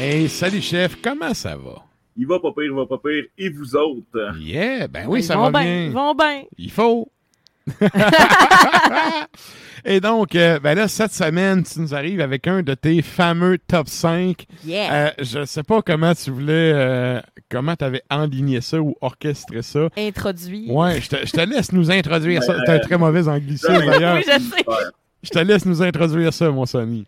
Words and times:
Hey, 0.00 0.28
salut 0.28 0.60
chef, 0.62 0.96
comment 1.02 1.34
ça 1.34 1.56
va? 1.56 1.82
Il 2.16 2.24
va 2.28 2.38
pas 2.38 2.52
pire, 2.52 2.66
il 2.66 2.70
va 2.72 2.86
pas 2.86 2.98
pire. 2.98 3.24
Et 3.36 3.48
vous 3.50 3.74
autres? 3.74 4.36
Yeah, 4.38 4.86
ben 4.86 5.06
oui, 5.08 5.18
Ils 5.18 5.24
ça 5.24 5.34
vont 5.34 5.50
va 5.50 5.60
bien. 5.60 5.62
bien. 5.64 5.84
Ils 5.86 5.92
vont 5.92 6.14
bien. 6.14 6.42
Il 6.56 6.70
faut. 6.70 7.10
Et 9.84 9.98
donc, 10.00 10.36
euh, 10.36 10.60
ben 10.60 10.76
là, 10.76 10.86
cette 10.86 11.12
semaine, 11.12 11.64
tu 11.64 11.80
nous 11.80 11.96
arrives 11.96 12.20
avec 12.20 12.46
un 12.46 12.62
de 12.62 12.74
tes 12.74 13.02
fameux 13.02 13.58
top 13.58 13.88
5. 13.88 14.46
Yeah. 14.64 14.92
Euh, 14.92 15.10
je 15.20 15.44
sais 15.44 15.64
pas 15.64 15.82
comment 15.82 16.14
tu 16.14 16.30
voulais, 16.30 16.70
euh, 16.76 17.20
comment 17.50 17.74
tu 17.74 17.84
avais 17.84 18.02
enligné 18.08 18.60
ça 18.60 18.80
ou 18.80 18.94
orchestré 19.00 19.62
ça. 19.62 19.88
Introduit. 19.98 20.70
Ouais, 20.70 21.00
je 21.00 21.08
te, 21.08 21.26
je 21.26 21.32
te 21.32 21.40
laisse 21.40 21.72
nous 21.72 21.90
introduire 21.90 22.44
ça. 22.44 22.54
T'es 22.64 22.70
un 22.70 22.78
très 22.78 22.98
mauvais 22.98 23.26
anglicisme 23.26 23.84
d'ailleurs. 23.84 24.14
Oui, 24.18 24.22
je 24.24 24.30
sais. 24.38 24.64
Je 25.24 25.30
te 25.30 25.38
laisse 25.40 25.66
nous 25.66 25.82
introduire 25.82 26.32
ça, 26.32 26.48
mon 26.52 26.66
Sonny. 26.66 27.04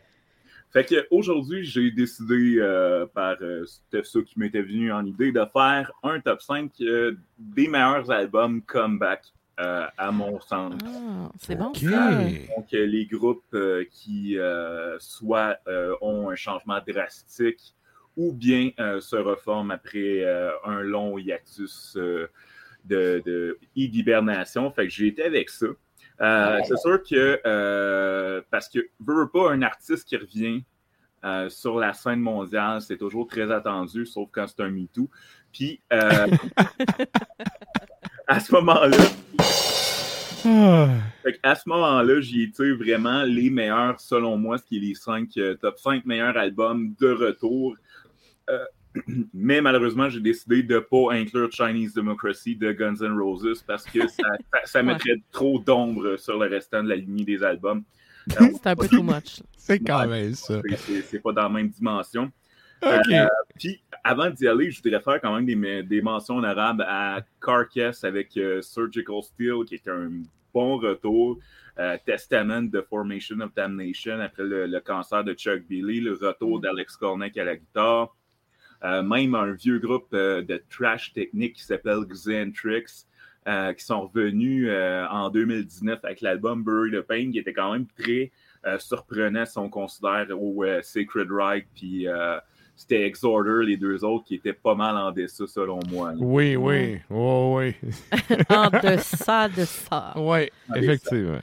Fait 0.72 0.84
que 0.84 1.06
aujourd'hui, 1.10 1.64
j'ai 1.64 1.90
décidé 1.90 2.56
euh, 2.58 3.04
par 3.06 3.36
euh, 3.42 3.64
c'était 3.66 4.04
ça 4.06 4.20
qui 4.22 4.38
m'était 4.38 4.62
venu 4.62 4.92
en 4.92 5.04
idée 5.04 5.32
de 5.32 5.44
faire 5.52 5.90
un 6.04 6.20
top 6.20 6.40
5 6.40 6.70
euh, 6.80 7.16
des 7.38 7.66
meilleurs 7.66 8.08
albums 8.10 8.62
comeback 8.62 9.24
euh, 9.58 9.86
à 9.98 10.12
mon 10.12 10.40
sens. 10.40 10.74
Ah, 10.86 11.30
c'est 11.38 11.56
bon. 11.56 11.66
OK. 11.66 11.78
ça. 11.78 12.10
Donc 12.56 12.66
les 12.70 13.06
groupes 13.06 13.42
euh, 13.52 13.84
qui 13.90 14.38
euh, 14.38 14.96
soit 15.00 15.58
euh, 15.66 15.94
ont 16.00 16.30
un 16.30 16.36
changement 16.36 16.78
drastique 16.86 17.74
ou 18.16 18.32
bien 18.32 18.70
euh, 18.78 19.00
se 19.00 19.16
reforment 19.16 19.72
après 19.72 20.22
euh, 20.22 20.50
un 20.64 20.82
long 20.82 21.18
hiatus 21.18 21.96
euh, 21.96 22.28
de, 22.84 23.22
de 23.27 23.58
d'hibernation. 23.74 24.70
Fait 24.70 24.84
que 24.84 24.92
j'ai 24.92 25.08
été 25.08 25.24
avec 25.24 25.50
ça. 25.50 25.66
Euh, 26.20 26.61
c'est 26.67 26.77
sûr 26.79 27.03
que 27.03 27.41
euh, 27.47 28.42
parce 28.51 28.69
que 28.69 28.79
veux, 29.01 29.23
veux 29.23 29.29
pas 29.29 29.51
un 29.53 29.63
artiste 29.63 30.07
qui 30.07 30.17
revient 30.17 30.63
euh, 31.25 31.48
sur 31.48 31.79
la 31.79 31.92
scène 31.92 32.20
mondiale, 32.20 32.81
c'est 32.81 32.97
toujours 32.97 33.27
très 33.27 33.51
attendu, 33.51 34.07
sauf 34.07 34.29
quand 34.33 34.47
c'est 34.47 34.63
un 34.63 34.70
MeToo. 34.70 35.08
Puis 35.53 35.81
euh, 35.92 36.27
à 38.27 38.41
ce 38.41 38.53
moment-là, 38.53 38.97
Ah, 40.47 40.89
fait 41.23 41.39
à 41.42 41.55
ce 41.55 41.69
moment-là, 41.69 42.20
j'y 42.20 42.45
ai 42.45 42.51
tiré 42.51 42.73
vraiment 42.73 43.23
les 43.25 43.51
meilleurs, 43.51 44.01
selon 44.01 44.39
moi, 44.39 44.57
ce 44.57 44.64
qui 44.64 44.79
est 44.79 44.81
les 44.81 44.95
cinq, 44.95 45.37
euh, 45.37 45.55
top 45.55 45.79
5 45.79 46.07
meilleurs 46.07 46.37
albums 46.37 46.95
de 46.98 47.13
retour. 47.13 47.77
Mais 49.34 49.61
malheureusement, 49.61 50.08
j'ai 50.08 50.20
décidé 50.20 50.62
de 50.62 50.74
ne 50.74 50.80
pas 50.80 51.12
inclure 51.12 51.51
Chinese 51.52 51.95
Democracy 51.95 52.56
de 52.56 52.73
Guns 52.73 52.96
N' 53.01 53.17
Roses 53.18 53.62
parce 53.67 53.84
que 53.84 54.01
ça, 54.08 54.23
ça- 54.52 54.61
ça 54.64 54.83
mettrait 54.83 55.23
trop 55.30 55.58
d'ombre 55.58 56.17
sur 56.17 56.39
le 56.39 56.48
restant 56.48 56.83
de 56.83 56.89
la 56.89 56.96
lignée 56.96 57.24
des 57.24 57.42
albums. 57.42 57.83
C'est 58.28 58.67
un 58.67 58.77
peu 58.77 58.86
too 58.89 59.02
much. 59.02 59.40
c'est 59.56 59.78
quand 59.80 60.06
même 60.06 60.34
ça. 60.34 60.61
c'est- 61.02 61.18
pas 61.20 61.33
dans 61.33 61.42
la 61.45 61.48
même 61.48 61.68
dimension. 61.68 62.30
Euh, 62.84 62.98
Puis, 63.58 63.80
avant 64.05 64.30
d'y 64.30 64.46
aller, 64.48 64.70
je 64.70 64.83
voudrais 64.83 65.01
faire 65.01 65.20
quand 65.20 65.34
même 65.34 65.45
des, 65.46 65.55
me- 65.57 65.83
des 65.83 66.01
mentions 66.02 66.36
honorables 66.39 66.83
à 66.89 67.20
Carcass 67.40 68.05
avec 68.05 68.36
euh, 68.36 68.61
Surgical 68.62 69.22
Steel, 69.22 69.64
qui 69.67 69.74
est 69.77 69.89
un 69.89 70.11
bon 70.52 70.78
retour. 70.78 71.39
Euh, 71.78 71.96
Testament 72.05 72.62
de 72.62 72.80
Formation 72.83 73.39
of 73.40 73.55
Damnation 73.55 74.20
après 74.20 74.45
le, 74.45 74.67
le 74.67 74.80
cancer 74.80 75.22
de 75.24 75.33
Chuck 75.34 75.62
Billy, 75.68 76.01
le 76.01 76.12
retour 76.14 76.61
d'Alex 76.61 76.96
Corneck 76.96 77.36
à 77.39 77.45
la 77.45 77.57
guitare. 77.57 78.14
Euh, 78.85 79.02
même 79.02 79.35
un 79.35 79.52
vieux 79.52 79.79
groupe 79.79 80.08
euh, 80.14 80.42
de 80.42 80.63
trash 80.70 81.13
technique 81.13 81.57
qui 81.57 81.63
s'appelle 81.64 82.01
Xentrix, 82.08 83.05
euh, 83.46 83.73
qui 83.74 83.85
sont 83.85 84.02
revenus 84.08 84.67
euh, 84.70 85.07
en 85.11 85.30
2019 85.30 85.98
avec 86.02 86.20
l'album 86.23 86.63
Bury 86.64 86.90
the 86.90 87.02
Pain, 87.02 87.30
qui 87.30 87.39
était 87.39 87.52
quand 87.52 87.73
même 87.73 87.86
très 87.98 88.30
euh, 88.67 88.79
surprenant 88.79 89.45
si 89.45 89.58
on 89.58 89.69
considère 89.69 90.27
au 90.30 90.64
euh, 90.64 90.80
Sacred 90.83 91.29
Right, 91.30 91.67
puis 91.74 92.07
euh, 92.08 92.39
c'était 92.77 93.02
Exorder, 93.07 93.67
les 93.67 93.77
deux 93.77 94.02
autres, 94.05 94.24
qui 94.24 94.36
étaient 94.36 94.55
pas 94.55 94.74
mal 94.74 94.96
en 94.96 95.13
dessus, 95.13 95.46
selon 95.46 95.80
moi. 95.90 96.13
là. 96.13 96.19
Oui, 96.19 96.57
oui. 96.57 96.98
Oh, 97.11 97.58
oui. 97.58 97.74
En 98.48 98.70
deçà 98.70 99.48
de 99.48 99.64
ça. 99.67 100.14
Oui, 100.17 100.48
effectivement. 100.74 101.40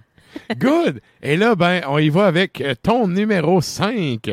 Good. 0.57 1.01
Et 1.21 1.37
là, 1.37 1.55
ben, 1.55 1.81
on 1.87 1.99
y 1.99 2.09
va 2.09 2.25
avec 2.25 2.63
ton 2.81 3.07
numéro 3.07 3.61
5. 3.61 4.29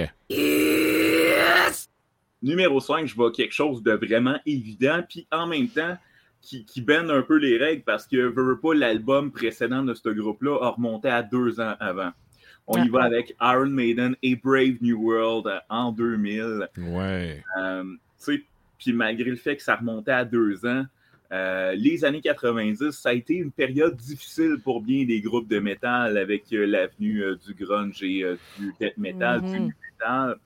Numéro 2.44 2.78
5, 2.78 3.06
je 3.06 3.14
vois 3.14 3.32
quelque 3.32 3.54
chose 3.54 3.82
de 3.82 3.92
vraiment 3.92 4.38
évident, 4.46 5.02
puis 5.08 5.26
en 5.32 5.46
même 5.46 5.68
temps, 5.68 5.96
qui, 6.42 6.64
qui 6.66 6.82
bende 6.82 7.10
un 7.10 7.22
peu 7.22 7.38
les 7.38 7.56
règles 7.56 7.82
parce 7.84 8.06
que 8.06 8.16
veux, 8.16 8.42
veux 8.44 8.60
pas 8.60 8.74
l'album 8.74 9.32
précédent 9.32 9.82
de 9.82 9.94
ce 9.94 10.10
groupe-là 10.10 10.58
a 10.60 10.70
remonté 10.70 11.08
à 11.08 11.22
deux 11.22 11.58
ans 11.58 11.74
avant. 11.80 12.10
On 12.66 12.82
y 12.82 12.88
va 12.88 13.04
avec 13.04 13.34
Iron 13.40 13.66
Maiden 13.70 14.14
et 14.22 14.36
Brave 14.36 14.76
New 14.80 14.98
World 15.02 15.46
euh, 15.46 15.58
en 15.68 15.90
2000. 15.92 16.68
Ouais. 16.78 17.42
Euh, 17.58 17.82
tu 17.82 17.98
sais, 18.18 18.42
puis 18.78 18.92
malgré 18.92 19.30
le 19.30 19.36
fait 19.36 19.56
que 19.56 19.62
ça 19.62 19.76
remontait 19.76 20.12
à 20.12 20.24
deux 20.24 20.64
ans, 20.66 20.84
euh, 21.32 21.72
les 21.72 22.04
années 22.04 22.20
90, 22.20 22.90
ça 22.90 23.08
a 23.08 23.12
été 23.12 23.34
une 23.34 23.50
période 23.50 23.96
difficile 23.96 24.58
pour 24.62 24.82
bien 24.82 25.04
des 25.04 25.20
groupes 25.20 25.48
de 25.48 25.58
métal 25.58 26.16
avec 26.16 26.44
euh, 26.52 26.66
l'avenue 26.66 27.22
euh, 27.22 27.36
du 27.36 27.54
grunge 27.54 28.02
et 28.02 28.22
euh, 28.22 28.36
du 28.58 28.72
death 28.78 28.96
metal, 28.98 29.40
du 29.40 29.48
Mhm. 29.48 29.66
nu 29.66 29.76
metal. 29.92 30.36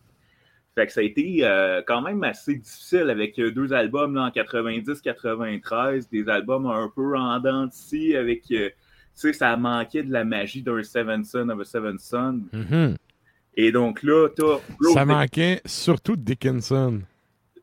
Fait 0.78 0.86
que 0.86 0.92
ça 0.92 1.00
a 1.00 1.02
été 1.02 1.40
euh, 1.42 1.82
quand 1.84 2.02
même 2.02 2.22
assez 2.22 2.54
difficile 2.54 3.10
avec 3.10 3.36
euh, 3.40 3.50
deux 3.50 3.72
albums 3.72 4.14
là, 4.14 4.22
en 4.22 4.28
90-93, 4.28 6.08
des 6.08 6.28
albums 6.28 6.66
un 6.66 6.88
peu 6.94 7.18
en 7.18 7.40
dents 7.40 7.66
de 7.66 8.16
avec, 8.16 8.44
euh, 8.52 8.68
tu 8.68 8.74
sais, 9.16 9.32
ça 9.32 9.56
manquait 9.56 10.04
de 10.04 10.12
la 10.12 10.22
magie 10.22 10.62
d'un 10.62 10.80
Seven 10.84 11.24
Son 11.24 11.48
of 11.48 11.58
a 11.58 11.64
Seven 11.64 11.98
Son. 11.98 12.42
Mhm. 12.52 12.96
Et 13.56 13.72
donc 13.72 14.04
là, 14.04 14.28
t'as... 14.28 14.58
Ça 14.94 15.04
manquait 15.04 15.60
surtout 15.66 16.14
de 16.14 16.22
Dickinson. 16.22 17.00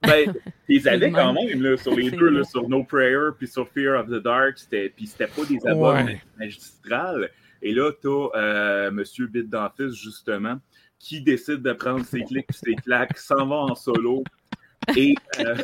Ben, 0.05 0.33
ils 0.67 0.89
avaient 0.89 1.11
quand 1.11 1.31
même 1.31 1.61
là, 1.61 1.77
sur 1.77 1.95
les 1.95 2.11
deux, 2.11 2.31
là, 2.31 2.43
sur 2.43 2.67
No 2.67 2.83
Prayer 2.83 3.29
puis 3.37 3.47
sur 3.47 3.65
Fear 3.69 3.97
of 3.97 4.07
the 4.07 4.21
Dark, 4.21 4.57
c'était, 4.57 4.89
puis 4.89 5.07
c'était 5.07 5.27
pas 5.27 5.45
des 5.45 5.65
albums 5.65 6.05
Ouais. 6.05 6.21
magistrales. 6.37 7.29
Et 7.61 7.71
là, 7.71 7.93
t'as 7.93 8.37
euh, 8.37 8.91
Monsieur 8.91 9.27
Bit 9.27 9.49
Dantis, 9.49 9.95
justement, 9.95 10.59
qui 11.05 11.21
décide 11.21 11.61
de 11.61 11.71
prendre 11.71 12.03
ses 12.03 12.23
clics 12.23 12.47
puis 12.47 12.57
ses 12.57 12.75
claques, 12.75 13.15
s'en 13.19 13.45
va 13.45 13.55
en 13.57 13.75
solo. 13.75 14.23
Et 14.97 15.13
euh, 15.39 15.55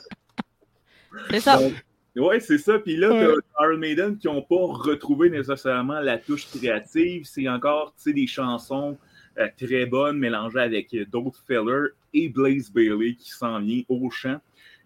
C'est 1.31 1.39
ça. 1.39 1.57
donc, 1.57 1.73
ouais, 2.15 2.39
c'est 2.39 2.59
ça. 2.59 2.77
Puis 2.77 2.95
là, 2.95 3.09
Ouais. 3.09 3.33
Iron 3.59 3.77
Maiden 3.77 4.17
qui 4.19 4.27
n'ont 4.27 4.43
pas 4.43 4.55
retrouvé 4.55 5.31
nécessairement 5.31 5.99
la 5.99 6.19
touche 6.19 6.47
créative. 6.47 7.23
C'est 7.25 7.49
encore, 7.49 7.95
tu 7.97 8.03
sais, 8.03 8.13
des 8.13 8.27
chansons 8.27 8.99
euh, 9.39 9.47
très 9.57 9.87
bonnes 9.87 10.19
mélangées 10.19 10.59
avec 10.59 10.93
euh, 10.93 11.05
d'autres 11.11 11.41
fillers 11.47 11.89
et 12.13 12.29
Blaze 12.29 12.71
Bailey 12.71 13.15
qui 13.15 13.31
s'en 13.31 13.59
vient 13.59 13.81
au 13.89 14.11
chant. 14.11 14.39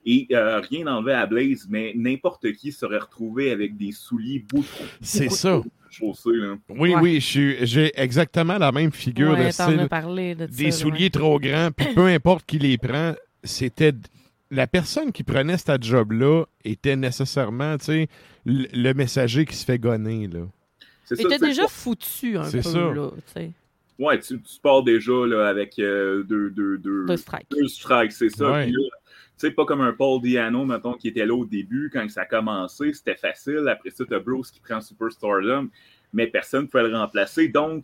Et 0.06 0.28
euh, 0.31 0.62
rien 0.62 0.86
d'enlevé 0.86 1.13
à 1.13 1.25
Blaze, 1.25 1.68
mais 1.69 1.92
n'importe 1.96 2.50
qui 2.54 2.72
serait 2.72 3.00
retrouvé 3.00 3.52
avec 3.52 3.75
des 3.75 3.92
souliers 3.92 4.46
beaucoup, 4.48 4.66
C'est 5.02 5.30
ça. 5.30 5.62
Oui, 6.01 6.94
Ouais. 6.94 6.95
oui, 7.01 7.15
je 7.19 7.25
suis- 7.25 7.65
j'ai 7.65 7.92
exactement 8.00 8.57
la 8.57 8.71
même 8.71 8.92
figure 8.92 9.31
Ouais, 9.31 9.45
de 9.47 9.51
style. 9.51 9.80
as 9.80 9.88
parlé 9.88 10.36
de 10.36 10.45
des 10.45 10.71
ça, 10.71 10.80
souliers 10.80 11.06
ouais. 11.06 11.09
trop 11.09 11.39
grands, 11.39 11.69
puis 11.75 11.88
peu 11.94 12.06
importe 12.07 12.45
qui 12.45 12.59
les 12.59 12.77
prend, 12.77 13.13
c'était 13.44 13.94
la 14.51 14.68
personne 14.68 15.12
qui 15.12 15.24
prenait 15.24 15.57
cette 15.57 15.83
job-là 15.83 16.45
était 16.63 16.95
nécessairement, 16.95 17.77
tu 17.77 17.86
sais, 17.86 18.07
le, 18.45 18.68
le 18.74 18.94
messager 18.94 19.45
qui 19.45 19.56
se 19.56 19.65
fait 19.65 19.80
gonner, 19.80 20.27
là. 20.27 20.42
C'est 21.06 21.15
Il 21.15 21.21
ça, 21.21 21.27
était 21.27 21.36
tu 21.38 21.42
sais, 21.42 21.47
déjà 21.50 21.68
foutu 21.68 22.38
un 22.38 22.44
C'est 22.45 22.57
peu, 22.57 22.63
ça. 22.69 22.80
là, 22.80 23.09
tu 23.15 23.33
sais. 23.33 23.51
Ouais, 23.97 24.19
tu, 24.19 24.38
pars 24.62 24.83
déjà 24.83 25.13
là, 25.25 25.47
avec 25.47 25.80
euh, 25.80 26.24
deux, 26.24 26.50
deux, 26.50 26.77
deux, 26.77 27.06
Deux 27.06 27.15
strikes. 27.18 27.47
deux 27.51 27.68
strikes, 27.68 28.12
c'est 28.12 28.30
ça. 28.30 28.51
Ouais. 28.51 28.63
Puis 28.65 28.74
là, 28.74 28.80
tu 28.81 29.05
sais, 29.38 29.52
pas 29.52 29.66
comme 29.66 29.82
un 29.82 29.94
Paul 29.94 30.22
Diano, 30.22 30.66
mettons, 30.66 30.94
qui 30.94 31.08
était 31.10 31.26
là 31.26 31.34
au 31.36 31.46
début, 31.46 31.90
quand 31.92 32.08
ça 32.10 32.22
a 32.22 32.26
commencé, 32.26 32.94
c'était 32.94 33.16
facile. 33.16 33.68
Après 33.70 33.90
ça, 33.90 34.04
t'as 34.10 34.20
Bruce 34.20 34.52
qui 34.52 34.60
prend 34.60 34.82
Superstardom, 34.82 35.70
mais 36.14 36.28
personne 36.28 36.64
ne 36.64 36.68
pouvait 36.68 36.88
le 36.88 36.96
remplacer. 36.98 37.48
Donc, 37.48 37.84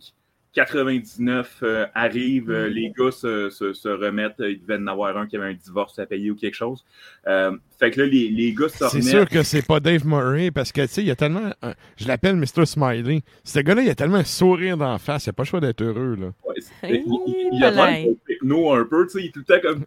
99 0.54 1.60
euh, 1.62 1.86
arrive, 1.94 2.50
euh, 2.50 2.68
Mm. 2.68 2.72
les 2.72 2.92
gars 2.96 3.10
se, 3.10 3.48
se, 3.50 3.72
se 3.72 3.88
remettent, 3.88 4.34
il 4.40 4.60
devait 4.60 4.76
en 4.76 4.86
avoir 4.86 5.16
un 5.16 5.26
qui 5.26 5.36
avait 5.36 5.46
un 5.46 5.54
divorce 5.54 5.98
à 5.98 6.04
payer 6.06 6.30
ou 6.30 6.34
quelque 6.36 6.54
chose. 6.54 6.84
Euh, 7.26 7.56
fait 7.78 7.90
que 7.90 8.00
là, 8.02 8.06
les, 8.06 8.28
les 8.28 8.52
gars 8.52 8.68
se 8.68 8.76
C'est 8.78 8.84
remettent. 8.86 9.02
sûr 9.04 9.28
que 9.28 9.42
c'est 9.42 9.66
pas 9.66 9.80
Dave 9.80 10.06
Murray, 10.06 10.50
parce 10.50 10.70
que, 10.70 10.82
tu 10.82 10.88
sais, 10.88 11.00
il 11.02 11.08
y 11.08 11.10
a 11.10 11.16
tellement... 11.16 11.52
je 11.96 12.06
l'appelle 12.06 12.36
Mr. 12.36 12.66
Smiley. 12.66 13.22
Ce 13.44 13.60
gars-là, 13.60 13.82
il 13.82 13.88
a 13.90 13.94
tellement 13.94 14.16
un 14.18 14.24
sourire 14.24 14.76
d'en 14.76 14.98
face, 14.98 15.24
il 15.26 15.30
a 15.30 15.32
pas 15.32 15.42
le 15.44 15.48
choix 15.48 15.60
d'être 15.60 15.82
heureux, 15.82 16.16
là. 16.16 16.26
Ouais, 16.46 16.54
c'est- 16.60 16.72
il, 16.90 17.04
il- 17.06 17.48
il 17.54 17.64
a 17.64 18.14
techno 18.26 18.72
un 18.74 18.84
peu, 18.84 19.06
tu 19.06 19.12
sais, 19.12 19.20
il 19.20 19.26
est 19.28 19.32
tout 19.32 19.40
le 19.40 19.44
temps 19.46 19.60
comme 19.62 19.84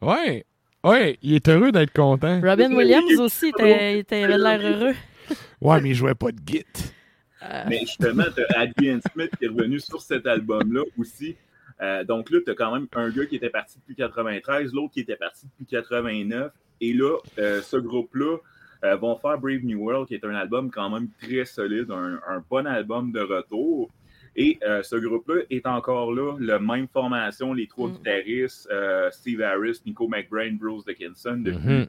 Ouais, 0.00 0.44
ouais, 0.84 1.18
il 1.22 1.34
est 1.34 1.48
heureux 1.48 1.72
d'être 1.72 1.92
content. 1.92 2.40
Robin 2.40 2.68
Oui, 2.70 2.76
Williams 2.76 3.20
aussi, 3.20 3.52
il 3.58 3.64
avait 3.64 4.38
l'air 4.38 4.60
heureux. 4.62 4.94
Ouais, 5.60 5.80
mais 5.80 5.90
il 5.90 5.94
jouait 5.94 6.14
pas 6.14 6.30
de 6.32 6.38
git. 6.46 6.64
Euh, 7.42 7.64
Mais 7.68 7.80
justement, 7.80 8.24
tu 8.34 8.42
as 8.42 8.60
Adrian 8.60 8.98
Smith 9.12 9.30
qui 9.38 9.44
est 9.44 9.48
revenu 9.48 9.78
sur 9.78 10.00
cet 10.00 10.26
album-là 10.26 10.82
aussi. 10.98 11.36
Euh, 11.80 12.02
donc 12.04 12.30
là, 12.30 12.38
tu 12.44 12.50
as 12.50 12.54
quand 12.54 12.72
même 12.72 12.88
un 12.94 13.10
gars 13.10 13.26
qui 13.26 13.36
était 13.36 13.50
parti 13.50 13.78
depuis 13.78 13.94
93, 13.94 14.72
l'autre 14.72 14.92
qui 14.94 15.00
était 15.00 15.16
parti 15.16 15.46
depuis 15.46 15.66
89. 15.66 16.52
Et 16.80 16.92
là, 16.92 17.16
euh, 17.38 17.62
ce 17.62 17.76
groupe-là 17.76 18.38
euh, 18.84 18.96
vont 18.96 19.16
faire 19.16 19.38
Brave 19.38 19.64
New 19.64 19.78
World, 19.80 20.08
qui 20.08 20.14
est 20.14 20.24
un 20.24 20.34
album 20.34 20.70
quand 20.70 20.90
même 20.90 21.08
très 21.20 21.44
solide, 21.44 21.90
un, 21.90 22.20
un 22.28 22.42
bon 22.48 22.66
album 22.66 23.12
de 23.12 23.20
retour. 23.20 23.90
Et 24.40 24.56
euh, 24.64 24.84
ce 24.84 24.94
groupe-là 24.94 25.42
est 25.50 25.66
encore 25.66 26.12
là, 26.14 26.36
la 26.38 26.60
même 26.60 26.86
formation, 26.86 27.52
les 27.52 27.66
trois 27.66 27.88
Mm. 27.88 27.92
guitaristes, 27.94 28.68
euh, 28.70 29.10
Steve 29.10 29.42
Harris, 29.42 29.80
Nico 29.84 30.06
McBrain, 30.06 30.52
Bruce 30.52 30.84
Dickinson, 30.86 31.38
depuis 31.38 31.58
Mhm. 31.58 31.86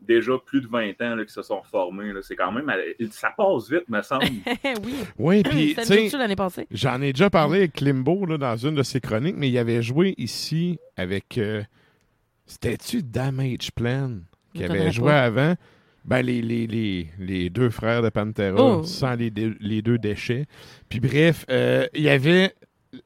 déjà 0.00 0.32
plus 0.44 0.60
de 0.62 0.66
20 0.66 1.00
ans 1.02 1.14
là, 1.14 1.22
qu'ils 1.22 1.30
se 1.30 1.42
sont 1.42 1.62
formés. 1.62 2.12
C'est 2.22 2.34
quand 2.34 2.50
même... 2.50 2.68
Ça 3.12 3.32
passe 3.36 3.70
vite, 3.70 3.88
me 3.88 4.02
semble. 4.02 4.24
oui. 4.84 4.94
Oui, 5.16 5.42
puis, 5.44 5.76
l'année 6.18 6.34
passée? 6.34 6.66
J'en 6.72 7.00
ai 7.02 7.12
déjà 7.12 7.30
parlé 7.30 7.58
avec 7.58 7.74
Klimbo 7.74 8.26
là, 8.26 8.36
dans 8.36 8.56
une 8.56 8.74
de 8.74 8.82
ses 8.82 9.00
chroniques, 9.00 9.36
mais 9.38 9.48
il 9.48 9.56
avait 9.56 9.80
joué 9.82 10.14
ici 10.18 10.80
avec. 10.96 11.38
euh, 11.38 11.62
C'était-tu 12.46 13.02
Damage 13.02 13.70
Plan 13.74 14.10
qui 14.54 14.64
avait 14.64 14.90
joué 14.90 15.06
pas. 15.10 15.22
avant? 15.24 15.54
Ben, 16.06 16.22
les, 16.22 16.40
les, 16.40 16.66
les, 16.68 17.08
les 17.18 17.50
deux 17.50 17.68
frères 17.70 18.00
de 18.00 18.08
Pantera, 18.10 18.54
Oh. 18.78 18.84
sans 18.84 19.14
les, 19.16 19.32
les 19.60 19.82
deux 19.82 19.98
déchets. 19.98 20.46
Puis 20.88 21.00
bref, 21.00 21.44
euh, 21.50 21.86
il 21.94 22.02
y 22.02 22.08
avait. 22.08 22.52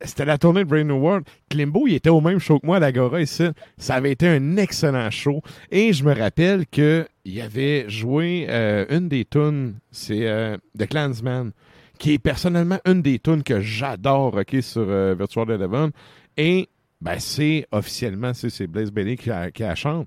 C'était 0.02 0.26
la 0.26 0.38
tournée 0.38 0.61
de 0.64 0.69
Brain 0.69 0.85
New 0.85 0.99
World. 1.00 1.25
Klimbo, 1.49 1.87
il 1.88 1.94
était 1.94 2.11
au 2.11 2.20
même 2.20 2.38
show 2.38 2.61
que 2.61 2.67
moi 2.67 2.76
à 2.76 2.81
l'Agora 2.81 3.20
ici. 3.23 3.44
Ça 3.79 3.94
avait 3.94 4.12
été 4.12 4.29
un 4.29 4.56
excellent 4.58 5.11
show. 5.11 5.41
Et 5.70 5.93
je 5.93 6.05
me 6.05 6.14
rappelle 6.14 6.67
qu'il 6.67 7.06
avait 7.41 7.88
joué 7.88 8.47
euh, 8.50 8.85
une 8.91 9.08
des 9.08 9.25
tunes, 9.25 9.76
c'est 9.91 10.29
euh, 10.29 10.56
The 10.79 10.87
Clansman, 10.87 11.50
qui 11.99 12.12
est 12.12 12.19
personnellement 12.19 12.79
une 12.85 13.03
des 13.03 13.19
tunes 13.19 13.43
que 13.43 13.61
j'adore 13.61 14.35
ok, 14.37 14.56
sur 14.61 14.85
euh, 14.87 15.14
Virtual 15.19 15.50
Eleven. 15.50 15.91
Et 16.37 16.69
ben, 17.00 17.19
c'est 17.19 17.67
officiellement, 17.73 18.32
c'est 18.35 18.67
Blaze 18.69 18.93
Bailey 18.93 19.17
qui, 19.17 19.31
qui 19.55 19.62
la 19.62 19.75
chante. 19.75 20.06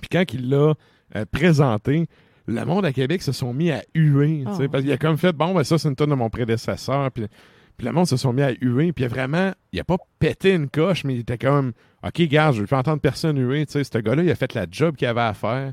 Puis 0.00 0.08
quand 0.10 0.24
il 0.32 0.48
l'a 0.48 0.74
euh, 1.16 1.24
présenté, 1.30 2.06
le 2.46 2.64
monde 2.64 2.84
à 2.84 2.92
Québec 2.92 3.22
se 3.22 3.32
sont 3.32 3.54
mis 3.54 3.70
à 3.70 3.82
huer. 3.94 4.44
Oh. 4.46 4.68
Parce 4.70 4.82
qu'il 4.82 4.92
a 4.92 4.98
comme 4.98 5.16
fait, 5.16 5.32
bon, 5.32 5.54
ben, 5.54 5.64
ça, 5.64 5.78
c'est 5.78 5.88
une 5.88 5.96
tonne 5.96 6.10
de 6.10 6.14
mon 6.14 6.30
prédécesseur. 6.30 7.10
Puis, 7.10 7.26
puis 7.76 7.86
le 7.86 7.92
monde 7.92 8.06
se 8.06 8.16
sont 8.16 8.32
mis 8.32 8.42
à 8.42 8.50
huer. 8.60 8.92
Puis 8.92 9.04
il 9.04 9.06
a 9.06 9.08
vraiment, 9.08 9.52
il 9.72 9.80
a 9.80 9.84
pas 9.84 9.96
pété 10.18 10.52
une 10.54 10.68
coche, 10.68 11.04
mais 11.04 11.14
il 11.14 11.20
était 11.20 11.38
comme, 11.38 11.72
OK, 12.06 12.20
gars, 12.22 12.52
je 12.52 12.60
veux 12.60 12.66
plus 12.66 12.76
entendre 12.76 13.00
personne 13.00 13.38
huer. 13.38 13.64
Tu 13.66 13.72
sais, 13.72 13.84
ce 13.84 13.98
gars-là, 13.98 14.22
il 14.22 14.30
a 14.30 14.34
fait 14.34 14.54
la 14.54 14.66
job 14.70 14.96
qu'il 14.96 15.08
avait 15.08 15.20
à 15.22 15.34
faire. 15.34 15.72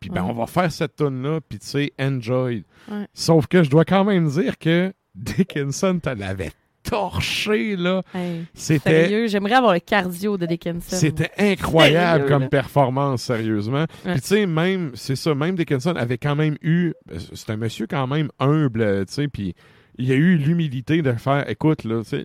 Puis 0.00 0.10
ben, 0.10 0.22
Ouais. 0.24 0.30
on 0.30 0.34
va 0.34 0.46
faire 0.46 0.72
cette 0.72 0.96
tune-là, 0.96 1.40
puis 1.46 1.58
tu 1.58 1.66
sais, 1.66 1.92
enjoy. 2.00 2.64
Ouais. 2.90 3.06
Sauf 3.12 3.46
que 3.46 3.62
je 3.62 3.70
dois 3.70 3.84
quand 3.84 4.04
même 4.04 4.28
dire 4.28 4.58
que 4.58 4.92
Dickinson, 5.14 6.00
tu 6.02 6.14
l'avais 6.14 6.52
torché, 6.82 7.76
là. 7.76 8.02
Hey, 8.14 8.44
C'était 8.54 9.04
sérieux, 9.08 9.26
j'aimerais 9.28 9.54
avoir 9.54 9.74
le 9.74 9.80
cardio 9.80 10.36
de 10.36 10.46
Dickinson. 10.46 10.96
c'était 10.96 11.30
incroyable 11.38 12.20
Sérieux, 12.22 12.28
comme 12.28 12.42
là. 12.42 12.48
performance, 12.48 13.22
sérieusement. 13.22 13.86
Ouais. 14.04 14.12
Puis 14.12 14.20
tu 14.20 14.26
sais, 14.28 14.46
même, 14.46 14.90
c'est 14.94 15.16
ça, 15.16 15.34
même 15.34 15.56
Dickinson 15.56 15.94
avait 15.96 16.18
quand 16.18 16.36
même 16.36 16.56
eu, 16.62 16.92
c'est 17.34 17.50
un 17.50 17.56
monsieur 17.56 17.86
quand 17.86 18.06
même 18.06 18.30
humble, 18.38 19.04
tu 19.06 19.12
sais, 19.14 19.28
puis 19.28 19.54
il 19.98 20.10
a 20.12 20.14
eu 20.14 20.36
l'humilité 20.36 21.02
de 21.02 21.12
faire, 21.12 21.48
écoute, 21.48 21.84
là, 21.84 22.02
tu 22.02 22.08
sais, 22.10 22.24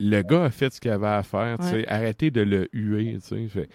le- 0.00 0.22
gars 0.22 0.44
a 0.44 0.50
fait 0.50 0.72
ce 0.72 0.80
qu'il 0.80 0.90
avait 0.92 1.06
à 1.08 1.22
faire, 1.22 1.58
tu 1.58 1.66
sais, 1.66 1.72
Ouais. 1.78 1.88
arrêtez 1.88 2.30
de 2.30 2.40
le 2.42 2.68
huer, 2.72 3.18
tu 3.20 3.28
sais. 3.28 3.48
Fait- 3.48 3.68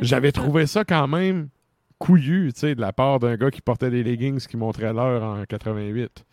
J'avais 0.00 0.32
trouvé 0.32 0.66
ça 0.66 0.84
quand 0.84 1.06
même 1.08 1.48
couillu, 1.98 2.52
tu 2.52 2.60
sais, 2.60 2.74
de 2.74 2.80
la 2.80 2.92
part 2.92 3.18
d'un 3.18 3.36
gars 3.36 3.50
qui 3.50 3.60
portait 3.62 3.90
des 3.90 4.02
leggings 4.02 4.38
qui 4.46 4.56
montraient 4.56 4.92
l'heure 4.92 5.22
en 5.22 5.44
88. 5.44 6.24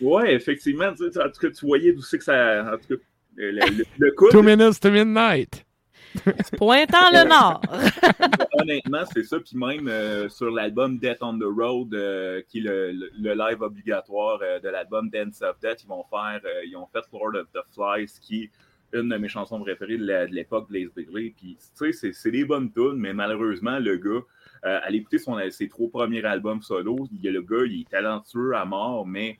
Ouais, 0.00 0.34
effectivement. 0.34 0.92
Tu, 0.94 1.10
sais, 1.12 1.20
en 1.22 1.28
tout 1.30 1.40
cas, 1.40 1.50
tu 1.50 1.66
voyais 1.66 1.92
d'où 1.92 2.02
c'est 2.02 2.18
que 2.18 2.24
ça. 2.24 2.72
En 2.74 2.76
tout 2.78 2.96
cas, 2.96 3.02
le, 3.36 3.50
le, 3.52 3.84
le 3.98 4.10
couple, 4.16 4.32
Two 4.32 4.42
minutes 4.42 4.80
to 4.80 4.90
midnight. 4.90 5.64
Pointant 6.56 7.10
le 7.12 7.28
nord. 7.28 7.60
honnêtement, 8.58 9.04
c'est 9.12 9.22
ça. 9.24 9.38
Puis 9.38 9.56
même 9.56 9.86
euh, 9.88 10.28
sur 10.28 10.50
l'album 10.50 10.98
Death 10.98 11.18
on 11.20 11.38
the 11.38 11.44
Road, 11.44 11.94
euh, 11.94 12.42
qui 12.48 12.58
est 12.58 12.62
le, 12.62 12.92
le- 12.92 13.10
le 13.20 13.34
live 13.34 13.62
obligatoire 13.62 14.40
euh, 14.42 14.58
de 14.60 14.68
l'album 14.68 15.08
Dance 15.10 15.42
of 15.42 15.58
Death, 15.60 15.82
ils 15.84 15.88
vont 15.88 16.04
faire, 16.10 16.40
euh, 16.44 16.64
ils 16.66 16.76
ont 16.76 16.86
fait 16.92 17.04
Lord 17.12 17.34
of 17.36 17.46
the 17.52 17.64
Flies, 17.74 18.18
qui 18.20 18.44
est 18.44 18.50
une 18.98 19.08
de 19.08 19.16
mes 19.18 19.28
chansons 19.28 19.60
préférées 19.60 19.98
de 19.98 20.04
la- 20.06 20.26
de 20.26 20.34
l'époque 20.34 20.68
Blaze 20.68 20.90
Bailey. 20.96 21.32
Puis, 21.36 21.56
tu 21.56 21.60
sais, 21.74 21.92
c'est- 21.92 22.12
c'est 22.12 22.30
des 22.32 22.44
bonnes 22.44 22.72
tunes, 22.72 22.96
mais 22.96 23.12
malheureusement, 23.12 23.78
le 23.78 23.96
gars, 23.96 24.20
euh, 24.64 24.78
allez 24.82 24.98
écouter 24.98 25.18
son, 25.18 25.38
ses 25.50 25.68
trois 25.68 25.88
premiers 25.90 26.24
albums 26.24 26.60
solo, 26.62 27.06
il 27.12 27.20
y 27.24 27.28
a 27.28 27.30
le 27.30 27.42
gars, 27.42 27.64
il 27.66 27.82
est 27.82 27.88
talentueux 27.88 28.54
à 28.56 28.64
mort, 28.64 29.06
mais 29.06 29.38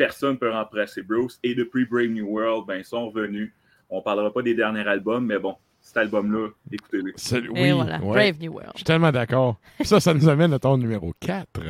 personne 0.00 0.32
ne 0.32 0.36
peut 0.38 0.50
remplacer 0.50 1.02
Bruce. 1.02 1.38
Et 1.42 1.54
depuis 1.54 1.84
Brave 1.84 2.06
New 2.06 2.26
World, 2.26 2.66
ben, 2.66 2.76
ils 2.76 2.86
sont 2.86 3.10
revenus. 3.10 3.52
On 3.90 4.00
parlera 4.00 4.32
pas 4.32 4.40
des 4.40 4.54
derniers 4.54 4.88
albums, 4.88 5.26
mais 5.26 5.38
bon, 5.38 5.56
cet 5.78 5.98
album-là, 5.98 6.48
écoutez-le. 6.72 7.12
Oui, 7.52 7.60
Et 7.60 7.72
voilà, 7.72 7.98
ouais. 7.98 8.32
Brave 8.32 8.40
New 8.40 8.50
World. 8.50 8.70
Je 8.72 8.78
suis 8.78 8.84
tellement 8.84 9.12
d'accord. 9.12 9.60
Ça, 9.84 10.00
ça 10.00 10.14
nous 10.14 10.26
amène 10.26 10.54
à 10.54 10.58
ton 10.58 10.78
numéro 10.78 11.12
4. 11.20 11.60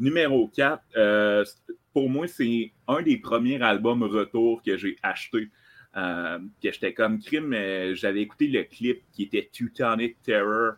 Numéro 0.00 0.48
4, 0.48 0.82
euh, 0.96 1.44
pour 1.92 2.08
moi, 2.08 2.26
c'est 2.26 2.72
un 2.88 3.02
des 3.02 3.18
premiers 3.18 3.62
albums 3.62 4.02
retour 4.02 4.62
que 4.62 4.78
j'ai 4.78 4.96
acheté. 5.02 5.50
Euh, 5.94 6.38
que 6.62 6.72
j'étais 6.72 6.94
comme 6.94 7.20
crime, 7.20 7.54
j'avais 7.92 8.22
écouté 8.22 8.46
le 8.46 8.62
clip 8.62 9.02
qui 9.12 9.24
était 9.24 9.50
Teutonic 9.52 10.16
Terror. 10.22 10.72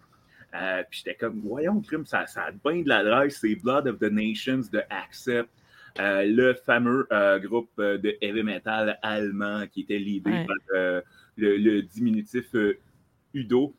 Euh, 0.55 0.83
puis 0.89 1.03
j'étais 1.05 1.17
comme, 1.17 1.41
voyons, 1.41 1.81
crime, 1.81 2.07
ça, 2.07 2.27
ça 2.27 2.45
a 2.45 2.51
bien 2.53 2.83
de 2.83 2.89
la 2.89 3.03
drive. 3.03 3.31
C'est 3.31 3.55
Blood 3.57 3.89
of 3.89 3.99
the 3.99 4.11
Nations 4.11 4.61
de 4.73 4.83
Accept, 4.91 5.49
euh, 5.99 6.25
le 6.27 6.55
fameux 6.55 7.07
euh, 7.13 7.39
groupe 7.41 7.71
de 7.79 8.17
heavy 8.21 8.43
metal 8.43 8.99
allemand 9.03 9.67
qui 9.67 9.81
était 9.83 9.99
l'idée 9.99 10.31
Ouais. 10.31 10.47
par 10.47 10.57
le, 11.37 11.57
le 11.57 11.83
diminutif 11.83 12.55
Udo. 13.33 13.75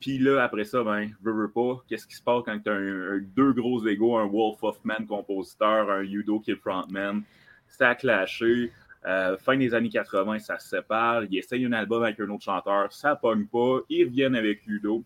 Puis 0.00 0.18
là, 0.18 0.42
après 0.42 0.64
ça, 0.64 0.82
ben, 0.82 1.10
veux, 1.22 1.32
veux 1.32 1.50
pas, 1.50 1.82
qu'est-ce 1.88 2.06
qui 2.06 2.14
se 2.16 2.22
passe 2.22 2.42
quand 2.44 2.58
tu 2.58 2.70
as 2.70 2.74
un, 2.74 3.12
un- 3.16 3.20
deux 3.36 3.52
gros 3.52 3.86
égaux, 3.86 4.16
un 4.16 4.26
Wolf 4.26 4.62
of 4.62 4.82
Man 4.84 5.06
compositeur, 5.06 5.90
un 5.90 6.02
Udo 6.02 6.40
qui 6.40 6.50
est 6.50 6.54
le 6.54 6.60
frontman? 6.60 7.22
Ça 7.68 7.90
a 7.90 7.94
clashé. 7.94 8.72
Euh, 9.06 9.36
fin 9.36 9.56
des 9.56 9.72
années 9.74 9.88
80, 9.90 10.38
ça 10.40 10.58
se 10.58 10.68
sépare. 10.68 11.24
Ils 11.24 11.38
essayent 11.38 11.64
un 11.66 11.72
album 11.72 12.02
avec 12.02 12.18
un 12.20 12.28
autre 12.30 12.42
chanteur, 12.44 12.92
ça 12.92 13.14
pogne 13.14 13.46
pas. 13.46 13.80
Ils 13.88 14.04
reviennent 14.06 14.34
avec 14.34 14.66
Udo. 14.66 15.04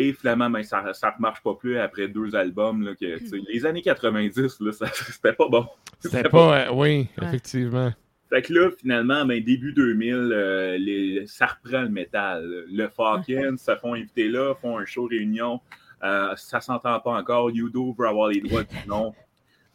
Et 0.00 0.12
finalement, 0.12 0.48
ben, 0.48 0.62
ça 0.62 0.80
ne 0.82 1.20
marche 1.22 1.42
pas 1.42 1.54
plus 1.54 1.76
après 1.78 2.06
deux 2.08 2.34
albums. 2.36 2.82
Là, 2.82 2.94
que, 2.94 3.18
les 3.52 3.66
années 3.66 3.82
90, 3.82 4.60
là, 4.60 4.72
ça- 4.72 4.86
c'était 4.92 5.32
pas 5.32 5.48
bon. 5.48 5.66
C'était 6.00 6.22
pas. 6.28 6.68
euh, 6.68 6.72
oui, 6.72 7.08
Ouais. 7.20 7.26
effectivement. 7.26 7.92
Fait 8.30 8.42
que 8.42 8.52
là, 8.52 8.70
finalement, 8.78 9.24
ben, 9.24 9.42
début 9.42 9.72
2000, 9.72 10.14
euh, 10.32 10.78
les- 10.78 11.26
ça 11.26 11.46
reprend 11.46 11.82
le 11.82 11.88
métal. 11.88 12.64
Le 12.70 12.88
Falcon, 12.88 13.56
ça 13.56 13.76
font 13.76 13.94
inviter 13.94 14.28
là, 14.28 14.54
font 14.54 14.78
un 14.78 14.84
show 14.84 15.06
réunion. 15.06 15.60
Euh, 16.04 16.32
ça 16.36 16.60
s'entend 16.60 17.00
pas 17.00 17.10
encore. 17.18 17.48
Udo 17.50 17.92
veut 17.98 18.06
avoir 18.06 18.28
les 18.28 18.40
droits 18.40 18.62
du 18.62 18.76
nom. 18.86 19.12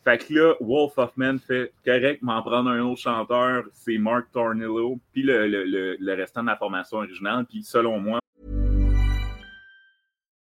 Fait 0.06 0.18
que 0.18 0.34
là, 0.34 0.53
Wolf 0.62 0.98
of 0.98 1.12
Man 1.18 1.39
fait 1.39 1.74
correct, 1.86 2.22
m'en 2.22 2.42
prendre 2.44 2.70
un 2.70 2.80
autre 2.82 3.01
chanteur, 3.01 3.63
c'est 3.74 3.98
Mark 3.98 4.27
Tornillo, 4.32 5.00
puis 5.13 5.24
le, 5.24 5.48
le, 5.48 5.63
le, 5.65 5.96
le 6.00 6.13
restant 6.13 6.42
de 6.44 6.48
la 6.48 6.56
formation 6.58 6.98
originale. 7.00 7.46
Puis 7.50 7.63
selon 7.63 8.00
moi, 8.00 8.20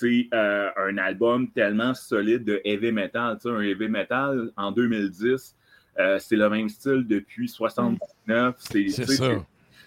C'est 0.00 0.28
euh, 0.32 0.70
un 0.78 0.96
album 0.98 1.48
tellement 1.50 1.92
solide 1.94 2.44
de 2.44 2.60
heavy 2.64 2.90
metal. 2.90 3.36
Tu 3.36 3.48
sais, 3.48 3.54
un 3.54 3.60
heavy 3.60 3.88
metal 3.88 4.50
en 4.56 4.72
2010, 4.72 5.54
euh, 5.98 6.18
c'est 6.18 6.36
le 6.36 6.48
même 6.48 6.68
style 6.70 7.04
depuis 7.06 7.48
79. 7.48 8.54
C'est 8.58 8.88
C'est 8.88 9.02
tu 9.02 9.08
sais, 9.08 9.16
ça. 9.16 9.24
c'est- 9.24 9.36
tu 9.36 9.42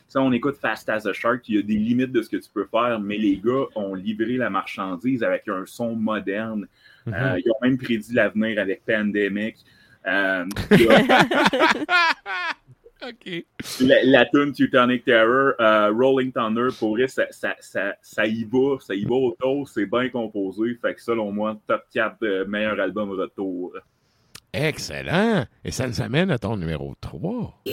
sais, 0.08 0.20
on 0.20 0.32
écoute 0.32 0.58
Fast 0.58 0.88
as 0.90 1.08
a 1.08 1.14
Shark, 1.14 1.50
il 1.50 1.56
y 1.56 1.60
a 1.60 1.64
des 1.64 1.78
limites 1.78 2.12
de 2.12 2.22
ce 2.22 2.30
que 2.30 2.38
tu 2.38 2.50
peux 2.54 2.66
faire, 2.66 3.00
mais 3.00 3.18
les 3.18 3.38
gars 3.38 3.66
ont 3.76 3.96
livré 3.96 4.38
la 4.38 4.50
marchandise 4.52 5.24
avec 5.24 5.48
un 5.48 5.64
son 5.66 5.96
moderne. 5.96 6.68
Mhm. 7.08 7.14
Euh, 7.16 7.40
ils 7.44 7.50
ont 7.50 7.58
même 7.64 7.78
prédit 7.78 8.14
l'avenir 8.14 8.60
avec 8.62 8.84
Pandemic. 8.86 9.58
OK. 13.08 13.46
la, 13.82 14.04
la 14.04 14.26
tune 14.26 14.54
Teutonic 14.54 15.04
Terror, 15.06 15.54
euh, 15.60 15.92
Rolling 15.92 16.32
Thunder, 16.32 16.70
pour 16.78 16.92
vrai, 16.96 17.08
ça, 17.08 17.26
ça, 17.32 17.56
ça, 17.60 17.96
ça 18.02 18.26
y 18.26 18.44
va, 18.44 18.78
ça 18.80 18.96
y 18.96 19.04
va 19.04 19.16
au 19.16 19.36
tour, 19.40 19.68
c'est 19.68 19.86
bien 19.86 20.10
composé. 20.10 20.76
Fait 20.82 20.96
que 20.96 21.02
selon 21.02 21.32
moi, 21.32 21.60
top 21.68 21.84
4 21.94 22.18
de 22.22 22.44
meilleur 22.46 22.80
album 22.80 23.12
retour. 23.12 23.74
Excellent. 24.54 25.46
Et 25.66 25.72
ça 25.72 25.88
nous 25.88 26.02
amène 26.02 26.30
à 26.30 26.38
ton 26.38 26.56
numéro 26.58 26.94
3. 27.02 27.64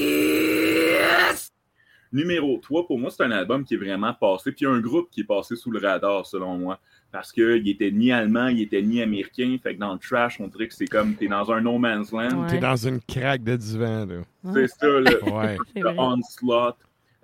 Numéro 2.12 2.58
3, 2.58 2.86
pour 2.86 2.98
moi, 2.98 3.10
c'est 3.10 3.22
un 3.22 3.30
album 3.30 3.64
qui 3.64 3.74
est 3.74 3.76
vraiment 3.76 4.14
passé. 4.14 4.50
Puis 4.50 4.62
il 4.62 4.64
y 4.64 4.66
a 4.66 4.74
un 4.74 4.80
groupe 4.80 5.10
qui 5.10 5.20
est 5.20 5.24
passé 5.24 5.54
sous 5.54 5.70
le 5.70 5.78
radar, 5.78 6.26
selon 6.26 6.56
moi. 6.58 6.80
Parce 7.12 7.32
qu'il 7.32 7.68
était 7.68 7.90
ni 7.90 8.12
allemand, 8.12 8.46
il 8.48 8.62
était 8.62 8.82
ni 8.82 9.02
américain. 9.02 9.56
Fait 9.62 9.74
que 9.74 9.80
dans 9.80 9.94
le 9.94 9.98
trash, 9.98 10.40
on 10.40 10.46
dirait 10.46 10.68
que 10.68 10.74
c'est 10.74 10.86
comme 10.86 11.14
t'es 11.14 11.26
dans 11.26 11.50
un 11.50 11.60
no 11.60 11.76
man's 11.76 12.12
land. 12.12 12.42
Ouais. 12.42 12.48
T'es 12.48 12.58
dans 12.58 12.76
une 12.76 13.00
craque 13.00 13.42
de 13.42 13.56
divan, 13.56 14.06
là. 14.06 14.22
C'est 14.54 14.68
ça, 14.68 14.86
là. 14.86 15.10
Ouais. 15.22 15.56
Vrai. 15.80 15.94
Onslaught, 15.98 16.76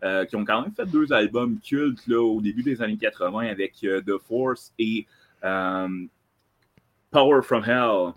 euh, 0.03 0.25
qui 0.25 0.35
ont 0.35 0.45
quand 0.45 0.63
même 0.63 0.73
fait 0.73 0.87
deux 0.87 1.13
albums 1.13 1.59
cultes 1.61 2.07
là, 2.09 2.21
au 2.21 2.41
début 2.41 2.63
des 2.63 2.83
années 2.83 2.97
80 2.97 3.47
avec 3.47 3.75
euh, 3.85 4.01
The 4.01 4.19
Force 4.27 4.73
et 4.79 5.07
euh, 5.45 5.89
Power 7.11 7.43
from 7.43 7.65
Hell. 7.65 8.13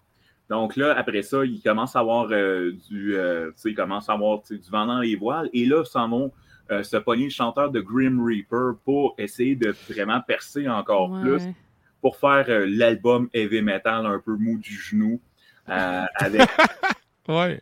Donc 0.49 0.75
là, 0.75 0.95
après 0.97 1.21
ça, 1.21 1.45
ils 1.45 1.61
commencent 1.61 1.95
à 1.95 1.99
avoir 1.99 2.27
euh, 2.31 2.71
du, 2.89 3.15
euh, 3.15 3.51
tu 3.51 3.53
sais, 3.55 3.69
ils 3.69 3.75
commencent 3.75 4.09
à 4.09 4.13
avoir 4.13 4.41
du 4.49 4.59
vent 4.71 4.87
dans 4.87 4.99
les 4.99 5.15
voiles. 5.15 5.49
Et 5.53 5.65
là, 5.65 5.85
s'en 5.85 6.09
vont 6.09 6.31
euh, 6.71 6.83
se 6.83 6.97
pogner 6.97 7.25
le 7.25 7.29
chanteur 7.31 7.71
de 7.71 7.79
Grim 7.81 8.23
Reaper 8.23 8.75
pour 8.85 9.15
essayer 9.17 9.55
de 9.55 9.73
vraiment 9.89 10.21
percer 10.21 10.67
encore 10.69 11.09
Ouais. 11.11 11.21
plus, 11.21 11.41
pour 12.01 12.15
faire 12.17 12.45
euh, 12.49 12.65
l'album 12.69 13.29
heavy 13.33 13.61
metal 13.61 14.05
un 14.05 14.19
peu 14.19 14.35
mou 14.35 14.57
du 14.57 14.73
genou. 14.75 15.19
euh, 15.69 16.05
avec 16.15 16.41
Ouais. 17.27 17.61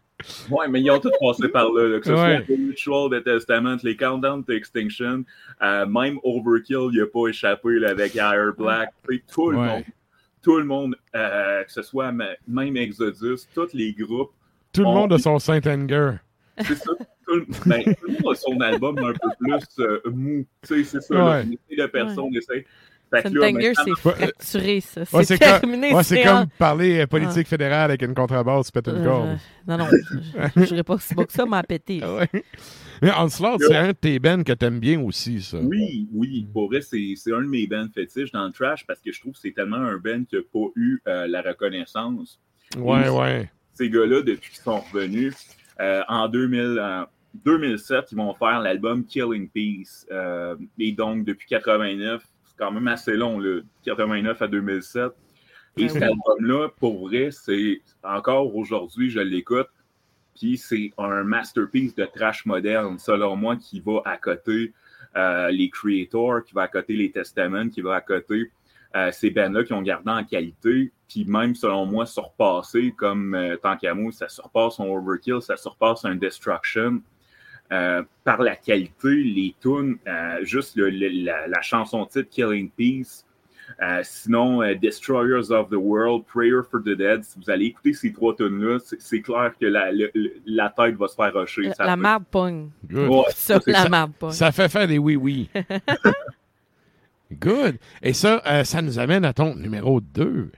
Ouais, 0.49 0.67
mais 0.67 0.81
ils 0.81 0.89
ont 0.89 0.99
tous 0.99 1.11
passé 1.19 1.47
par 1.49 1.69
là, 1.71 1.87
là, 1.87 1.99
que 1.99 2.05
ce 2.05 2.11
Ouais. 2.11 2.37
soit 2.37 2.55
The 2.55 2.59
Ritual, 2.69 3.09
The 3.11 3.23
Testament, 3.23 3.77
les 3.83 3.95
Countdown 3.95 4.43
to 4.43 4.51
Extinction, 4.53 5.23
euh, 5.61 5.85
même 5.85 6.17
Overkill, 6.23 6.89
il 6.91 6.99
n'a 6.99 7.05
pas 7.05 7.27
échappé 7.27 7.77
là, 7.79 7.89
avec 7.91 8.15
Higher 8.15 8.49
Black. 8.57 8.89
Tout 9.31 9.51
le 9.51 9.57
Ouais. 9.57 9.67
monde, 9.67 9.83
tout 10.41 10.57
le 10.57 10.63
monde, 10.63 10.95
euh, 11.15 11.63
que 11.63 11.71
ce 11.71 11.81
soit 11.83 12.11
même 12.11 12.77
Exodus, 12.77 13.45
tous 13.53 13.73
les 13.73 13.93
groupes, 13.93 14.31
Tout 14.73 14.81
le 14.81 14.87
On- 14.87 14.93
monde 14.93 15.13
a 15.13 15.17
son 15.19 15.37
Saint-Anger. 15.39 16.13
c'est 16.59 16.75
ça. 16.75 16.91
Tout 17.27 17.45
ben, 17.65 17.83
tout 17.83 18.07
le 18.07 18.13
monde 18.23 18.33
a 18.33 18.35
son 18.35 18.59
album 18.61 18.97
un 18.99 19.13
peu 19.13 19.29
plus 19.39 19.83
euh, 19.85 19.99
mou. 20.11 20.45
Tu 20.67 20.83
sais, 20.83 20.83
c'est 20.83 21.01
ça. 21.01 21.13
là, 21.15 21.25
Ouais. 21.25 21.43
une 21.43 21.53
essaie 21.53 21.81
de 21.81 21.87
personne 21.87 22.35
essaie. 22.35 22.65
Que 23.09 23.21
Saint-Anger, 23.21 23.51
maintenant- 23.53 23.83
c'est 23.85 24.11
fracturé, 24.11 24.81
ça. 24.81 24.99
Ouais, 25.01 25.07
c'est 25.23 25.25
c'est 25.25 25.39
comme- 25.39 25.59
terminé. 25.61 25.93
Ouais, 25.93 26.03
c'est 26.03 26.15
c'est 26.17 26.23
comme 26.23 26.47
parler 26.59 26.99
euh, 26.99 27.07
politique 27.07 27.47
fédérale 27.47 27.89
avec 27.89 28.01
une 28.01 28.13
contrebasse, 28.13 28.69
pète 28.69 28.87
une 28.89 28.95
Euh, 28.97 29.03
corde. 29.05 29.37
non, 29.65 29.77
non, 29.77 29.87
je 30.57 30.75
ne 30.75 30.81
pas 30.81 30.95
aussi 30.95 31.15
bas 31.15 31.23
que 31.23 31.31
ça, 31.31 31.45
m'a 31.45 31.63
pété. 31.63 32.01
Ah 32.03 32.15
ouais. 32.15 32.43
Mais 33.01 33.11
Onslaught, 33.17 33.61
c'est 33.65 33.77
un 33.77 33.87
de 33.87 33.91
tes 33.93 34.19
bands 34.19 34.43
que 34.43 34.51
t'aimes 34.51 34.79
bien 34.81 34.99
aussi, 35.01 35.41
ça. 35.41 35.57
Oui, 35.61 36.09
oui. 36.13 36.47
Pour 36.51 36.67
vrai, 36.67 36.81
c'est 36.81 37.13
c'est 37.15 37.31
un 37.33 37.41
de 37.41 37.47
mes 37.47 37.65
bands 37.65 37.87
fétiches 37.95 38.31
dans 38.33 38.45
le 38.45 38.51
trash 38.51 38.85
parce 38.85 38.99
que 38.99 39.11
je 39.13 39.19
trouve 39.21 39.31
que 39.33 39.39
c'est 39.39 39.51
tellement 39.53 39.77
un 39.77 39.95
band 39.97 40.23
qui 40.29 40.35
n'a 40.35 40.41
pas 40.51 40.67
eu 40.75 41.01
euh, 41.07 41.27
la 41.27 41.41
reconnaissance. 41.41 42.41
Ouais, 42.77 43.07
ouais. 43.07 43.49
Ces 43.73 43.89
gars-là, 43.89 44.21
depuis 44.21 44.51
qu'ils 44.51 44.61
sont 44.63 44.79
revenus, 44.81 45.33
euh, 45.79 46.01
en 46.09 46.27
2000, 46.27 46.59
euh, 46.77 47.03
2007, 47.33 48.11
ils 48.11 48.17
vont 48.17 48.33
faire 48.33 48.59
l'album 48.59 49.05
Killing 49.05 49.49
Peace. 49.49 50.05
Euh, 50.11 50.55
et 50.79 50.91
donc, 50.91 51.25
depuis 51.25 51.47
89, 51.47 52.25
c'est 52.45 52.57
quand 52.57 52.71
même 52.71 52.87
assez 52.87 53.15
long, 53.15 53.39
là, 53.39 53.61
89 53.83 54.41
à 54.41 54.47
2007. 54.47 55.11
Et 55.77 55.83
Ben 55.83 55.89
cet 55.89 56.03
album-là, 56.03 56.69
pour 56.79 57.07
vrai, 57.07 57.29
c'est 57.31 57.81
encore 58.03 58.55
aujourd'hui, 58.55 59.09
je 59.09 59.19
l'écoute. 59.19 59.67
Puis 60.35 60.57
c'est 60.57 60.91
un 60.97 61.23
masterpiece 61.23 61.95
de 61.95 62.05
trash 62.05 62.45
moderne, 62.45 62.99
selon 62.99 63.35
moi, 63.35 63.55
qui 63.55 63.79
va 63.79 64.01
à 64.05 64.17
côté 64.17 64.73
euh, 65.15 65.49
les 65.49 65.69
Creators, 65.69 66.43
qui 66.43 66.53
va 66.53 66.63
à 66.63 66.67
côté 66.67 66.95
les 66.95 67.11
Testaments, 67.11 67.69
qui 67.69 67.81
va 67.81 67.95
à 67.95 68.01
côté 68.01 68.51
euh, 68.95 69.11
ces 69.11 69.29
bands-là 69.29 69.63
qui 69.63 69.73
ont 69.73 69.81
gardé 69.81 70.11
en 70.11 70.23
qualité. 70.23 70.91
Puis 71.07 71.25
même, 71.25 71.55
selon 71.55 71.85
moi, 71.85 72.05
surpassé, 72.05 72.93
comme 72.95 73.35
euh, 73.35 73.57
Tant 73.57 73.77
qu'à 73.77 73.93
moi, 73.93 74.11
ça 74.11 74.29
surpasse 74.29 74.79
un 74.79 74.85
Overkill, 74.85 75.41
ça 75.41 75.57
surpasse 75.57 76.05
un 76.05 76.15
Destruction. 76.15 77.01
Euh, 77.73 78.01
par 78.23 78.41
la 78.41 78.55
qualité, 78.55 79.09
les 79.13 79.53
tunes, 79.61 79.97
euh, 80.07 80.39
juste 80.43 80.77
le- 80.77 80.89
le- 80.89 81.25
la, 81.25 81.47
la 81.47 81.61
chanson 81.61 82.05
titre 82.05 82.29
Killing 82.29 82.69
Peace, 82.69 83.25
euh, 83.81 83.99
sinon, 84.03 84.61
euh, 84.63 84.73
Destroyers 84.75 85.51
of 85.51 85.69
the 85.69 85.75
World, 85.75 86.23
Prayer 86.27 86.61
for 86.71 86.79
the 86.81 86.95
Dead, 86.95 87.25
si 87.25 87.37
vous 87.37 87.49
allez 87.51 87.65
écouter 87.65 87.91
ces 87.91 88.13
trois 88.13 88.33
tunes-là, 88.37 88.77
c'est 88.97 89.19
clair 89.21 89.51
que 89.59 89.65
la, 89.65 89.91
le- 89.91 90.09
le- 90.15 90.31
la 90.45 90.69
tête 90.69 90.95
va 90.95 91.09
se 91.09 91.15
faire 91.15 91.33
rusher. 91.33 91.63
La, 91.63 91.73
Ça 91.73 91.83
la 91.83 91.95
fait- 91.95 92.01
marde 92.01 92.23
pogne. 92.31 92.69
Ouais, 92.89 93.23
Ça, 93.35 93.59
c'est 93.59 93.71
la 93.71 93.83
ça. 93.83 93.89
marde 93.89 94.13
pogne. 94.13 94.31
Ça 94.31 94.51
fait 94.53 94.69
faire 94.69 94.87
des 94.87 94.97
oui-oui. 94.97 95.49
Good. 97.33 97.75
Et 98.01 98.13
ça, 98.13 98.41
euh, 98.47 98.63
ça 98.63 98.81
nous 98.81 98.97
amène 98.97 99.25
à 99.25 99.33
ton 99.33 99.53
numéro 99.55 99.99
2. 99.99 100.51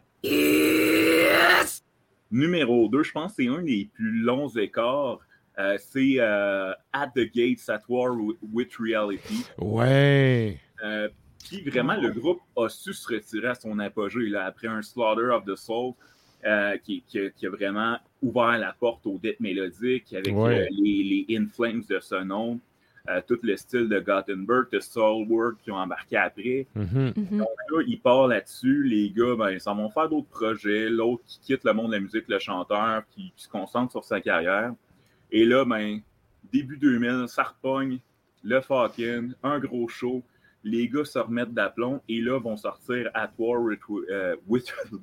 Numéro 2.31 2.87
2, 2.89 3.01
je 3.01 3.11
pense 3.11 3.33
que 3.33 3.41
c'est 3.43 3.49
un 3.49 3.63
des 3.63 3.89
plus 3.95 4.11
longs 4.21 4.49
écarts. 4.49 5.19
Euh, 5.59 5.77
c'est 5.77 6.15
euh, 6.19 6.71
At 6.93 7.09
the 7.15 7.29
Gates 7.35 7.67
at 7.69 7.81
War 7.89 8.15
with- 8.53 8.75
Reality. 8.79 9.45
Ouais. 9.57 10.57
Euh, 10.83 11.09
Puis 11.45 11.61
vraiment, 11.69 11.95
le 11.95 12.09
groupe 12.11 12.39
a 12.55 12.69
su 12.69 12.93
se 12.93 13.13
retirer 13.13 13.47
à 13.49 13.55
son 13.55 13.77
apogée 13.79 14.27
là, 14.29 14.45
après 14.45 14.67
un 14.67 14.81
Slaughter 14.81 15.29
of 15.33 15.43
the 15.45 15.55
Soul 15.55 15.93
euh, 16.45 16.77
qui, 16.77 17.03
qui- 17.07 17.29
qui 17.35 17.45
a 17.45 17.49
vraiment 17.49 17.97
ouvert 18.21 18.57
la 18.57 18.73
porte 18.79 19.05
au 19.05 19.17
death 19.21 19.39
mélodique 19.41 20.13
avec 20.13 20.33
Ouais. 20.35 20.61
euh, 20.61 20.67
les, 20.71 21.25
les 21.27 21.37
In 21.37 21.47
Flames 21.53 21.83
de 21.89 21.99
ce 21.99 22.23
nom, 22.23 22.59
euh, 23.09 23.21
tout 23.27 23.39
le 23.43 23.57
style 23.57 23.89
de 23.89 23.99
Gothenburg, 23.99 24.67
de 24.71 24.79
Soulwork 24.79 25.57
qui 25.63 25.71
ont 25.71 25.77
embarqué 25.77 26.15
après. 26.17 26.67
Mhm. 26.75 27.13
Mhm. 27.17 27.37
Donc 27.39 27.47
là, 27.71 27.81
ils 27.87 27.99
partent 27.99 28.29
là-dessus. 28.29 28.83
Les 28.83 29.09
gars, 29.09 29.35
ben, 29.37 29.51
ils 29.51 29.59
s'en 29.59 29.75
vont 29.75 29.89
faire 29.89 30.07
d'autres 30.07 30.29
projets. 30.29 30.89
L'autre 30.89 31.23
qui 31.27 31.39
quitte 31.41 31.63
le 31.65 31.73
monde 31.73 31.87
de 31.87 31.93
la 31.95 31.99
musique, 31.99 32.25
le 32.29 32.39
chanteur, 32.39 33.03
qui, 33.11 33.33
qui 33.35 33.43
se 33.43 33.49
concentre 33.49 33.91
sur 33.91 34.03
sa 34.05 34.21
carrière. 34.21 34.73
Et 35.31 35.45
là, 35.45 35.65
ben, 35.65 35.99
début 36.51 36.77
2000, 36.77 37.25
ça 37.27 37.43
repogne, 37.43 37.99
le 38.43 38.61
fucking, 38.61 39.33
un 39.43 39.59
gros 39.59 39.87
show. 39.87 40.23
Les 40.63 40.87
gars 40.89 41.05
se 41.05 41.19
remettent 41.19 41.53
d'aplomb 41.53 42.01
et 42.09 42.19
là, 42.19 42.39
vont 42.39 42.57
sortir 42.57 43.09
At 43.13 43.31
War 43.37 43.61
with... 43.61 43.79
euh, 44.09 44.35
with, 44.47 44.73
with 44.91 45.01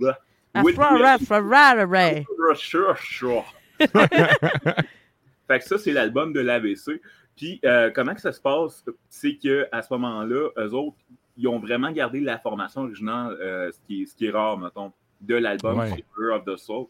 fait 3.78 5.59
que 5.59 5.64
ça, 5.64 5.78
c'est 5.78 5.92
l'album 5.92 6.33
de 6.33 6.40
l'AVC. 6.40 7.00
Puis, 7.37 7.61
euh, 7.64 7.90
comment 7.95 8.14
que 8.14 8.21
ça 8.21 8.33
se 8.33 8.40
passe? 8.40 8.85
C'est 9.11 9.37
qu'à 9.37 9.83
ce 9.83 9.92
moment-là, 9.92 10.49
eux 10.59 10.73
autres, 10.73 10.97
ils 11.37 11.49
ont 11.49 11.59
vraiment 11.59 11.90
gardé 11.90 12.21
la 12.21 12.38
formation 12.38 12.83
originale, 12.83 13.37
euh, 13.40 13.71
ce, 13.71 13.78
qui 13.87 14.02
est, 14.02 14.06
ce 14.06 14.14
qui 14.14 14.26
est 14.26 14.30
rare, 14.30 14.59
mettons, 14.59 14.92
de 15.21 15.35
l'album 15.35 15.78
Ouais. 15.78 16.04
Of 16.33 16.45
the 16.47 16.56
Soul. 16.56 16.87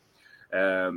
Euh, 0.55 0.93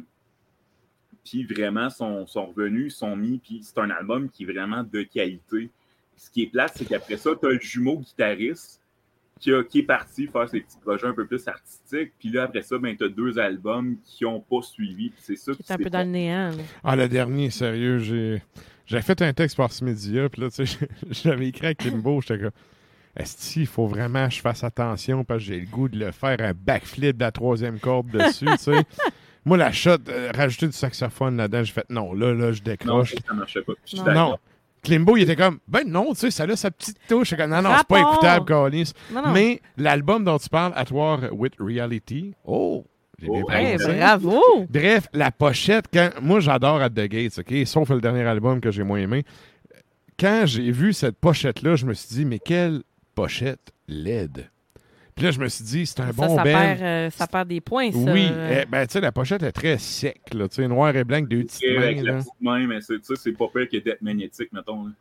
puis 1.30 1.44
vraiment, 1.44 1.90
sont, 1.90 2.26
sont 2.28 2.48
revenus, 2.48 2.96
sont 2.96 3.16
mis, 3.16 3.38
puis 3.40 3.60
c'est 3.64 3.78
un 3.80 3.90
album 3.90 4.30
qui 4.30 4.44
est 4.44 4.52
vraiment 4.52 4.84
de 4.84 5.04
qualité. 5.04 5.70
Ce 6.18 6.30
qui 6.30 6.44
est 6.44 6.48
plate, 6.48 6.74
c'est 6.76 6.86
qu'après 6.86 7.18
ça, 7.18 7.32
tu 7.40 7.46
as 7.48 7.52
le 7.52 7.60
jumeau 7.60 7.98
guitariste 8.00 8.82
qui, 9.40 9.54
a- 9.54 9.64
qui 9.64 9.80
est 9.80 9.84
parti 9.84 10.28
faire 10.28 10.50
ses 10.50 10.60
petits 10.62 10.78
projets 10.82 11.08
un 11.08 11.14
peu 11.14 11.26
plus 11.26 11.48
artistiques. 11.48 12.12
Puis 12.20 12.30
là, 12.30 12.44
après 12.44 12.62
ça, 12.62 12.78
ben, 12.78 12.96
tu 12.98 13.06
as 13.06 13.10
deux 13.10 13.40
albums 13.40 13.96
qui 14.04 14.24
n'ont 14.26 14.42
pas 14.42 14.62
suivi. 14.62 15.14
C'est 15.18 15.38
ça 15.38 15.54
Qui 15.54 15.62
est 15.62 15.72
un 15.72 15.78
peu 15.78 15.90
dans 15.90 16.00
le 16.06 16.12
néant. 16.12 16.50
là. 16.50 16.64
Ah, 16.84 16.96
le 16.96 17.08
dernier, 17.08 17.50
sérieux, 17.50 18.00
j'ai. 18.00 18.42
J'avais 18.86 19.04
fait 19.04 19.22
un 19.22 19.32
texte 19.34 19.56
par 19.56 19.72
ce 19.72 19.86
média, 19.86 20.28
puis 20.30 20.42
là, 20.42 20.50
tu 20.50 20.66
sais, 20.66 20.88
j'avais 21.12 21.48
écrit 21.48 21.68
à 21.68 21.74
Kimbo, 21.76 22.22
j'étais 22.22 22.40
comme. 22.40 22.52
Est-ce 23.16 23.54
qu'il 23.54 23.68
faut 23.68 23.88
vraiment 23.88 24.28
que 24.28 24.34
je 24.36 24.40
fasse 24.42 24.64
attention 24.64 25.24
parce 25.24 25.40
que 25.40 25.46
j'ai 25.46 25.60
le 25.60 25.66
goût 25.68 25.90
de 25.90 26.00
le 26.00 26.12
faire 26.12 26.38
un 26.40 26.54
backflip 26.54 27.18
de 27.18 27.22
la 27.24 27.32
troisième 27.32 27.80
corde 27.80 28.10
dessus, 28.12 28.46
tu 28.46 28.58
sais? 28.58 28.82
Moi, 29.46 29.58
la 29.58 29.72
shot, 29.72 29.98
euh, 30.10 30.32
rajouter 30.36 30.68
du 30.68 30.74
saxophone 30.74 31.38
là-dedans, 31.38 31.64
j'ai 31.64 31.74
fait 31.74 31.86
non, 31.90 32.14
là, 32.14 32.34
là, 32.34 32.52
je 32.52 32.60
Non, 32.60 32.64
décroche. 32.66 33.16
ça 33.28 33.34
marchait 33.34 33.62
pas. 33.62 33.74
Je 33.86 33.96
suis 33.98 34.06
Non. 34.06 34.14
Non. 34.14 34.38
Klimbo, 34.82 35.18
il 35.18 35.24
était 35.24 35.36
comme, 35.36 35.60
ben 35.68 35.84
non, 35.86 36.14
tu 36.14 36.20
sais, 36.22 36.32
ça 36.32 36.44
a 36.46 36.56
sa 36.56 36.72
petite 36.72 36.98
touche. 37.10 37.36
Comme, 37.36 37.50
non, 37.50 37.62
non, 37.62 37.72
c'est 37.78 37.88
pas 37.88 38.00
écoutable, 38.00 38.46
Carlis. 38.46 38.94
Non, 39.14 39.22
non. 39.24 39.32
Mais 39.34 39.62
l'album 39.78 40.24
dont 40.24 40.38
tu 40.38 40.48
parles, 40.48 40.72
At 40.76 40.86
War 40.92 41.20
with 41.34 41.54
Reality, 41.60 42.34
oh, 42.46 42.86
j'ai 43.20 43.28
bien 43.28 43.44
Oh, 43.46 43.52
Hey, 43.52 43.76
prononcé. 43.76 43.98
bravo! 44.00 44.42
Bref, 44.70 45.08
la 45.14 45.32
pochette, 45.32 45.86
quand 45.94 46.12
moi 46.22 46.40
j'adore 46.40 46.82
At 46.82 46.92
the 46.92 47.08
Gates, 47.10 47.40
OK, 47.40 47.54
sauf 47.66 47.90
le 47.90 48.00
dernier 48.00 48.24
album 48.24 48.62
que 48.62 48.72
j'ai 48.72 48.84
moins 48.84 49.00
aimé. 49.00 49.26
Quand 50.18 50.44
j'ai 50.46 50.72
vu 50.72 50.94
cette 50.94 51.18
pochette-là, 51.18 51.76
je 51.76 51.86
me 51.86 51.94
suis 51.94 52.16
dit, 52.16 52.26
mais 52.26 52.40
quelle 52.40 52.82
pochette 53.16 53.72
laide. 53.90 54.50
Puis 55.20 55.26
là, 55.26 55.32
je 55.32 55.40
me 55.42 55.48
suis 55.50 55.64
dit, 55.66 55.86
c'est 55.86 56.00
un 56.00 56.08
ça, 56.08 56.14
bon 56.14 56.30
ça, 56.36 56.44
band. 56.44 56.44
perd, 56.44 56.82
euh, 56.82 57.10
ça 57.10 57.28
perd 57.28 57.48
des 57.50 57.60
points, 57.62 57.92
ça. 57.92 57.98
Oui, 57.98 58.28
Euh, 58.32 58.62
eh, 58.62 58.66
ben 58.66 58.88
tu 58.88 58.94
sais, 58.94 59.02
la 59.02 59.12
pochette 59.12 59.44
est 59.44 59.52
très 59.52 59.78
sec, 59.78 60.22
là, 60.34 60.48
tu 60.48 60.56
sais, 60.56 60.68
noir 60.70 60.96
et 60.96 61.04
blanc, 61.04 61.20
deux 61.22 61.44
petites 61.44 61.62
Et 61.64 61.76
mains. 61.78 61.84
avec 61.84 61.98
la 61.98 62.12
là. 62.14 62.18
petite 62.20 62.32
main, 62.42 62.66
mais 62.68 62.80
c'est, 62.82 63.32
pas 63.34 63.48
pire 63.54 63.68
que 63.70 63.78
d'être 63.84 64.02
magnétique, 64.02 64.48
mettons. 64.54 64.86
là. 64.86 64.92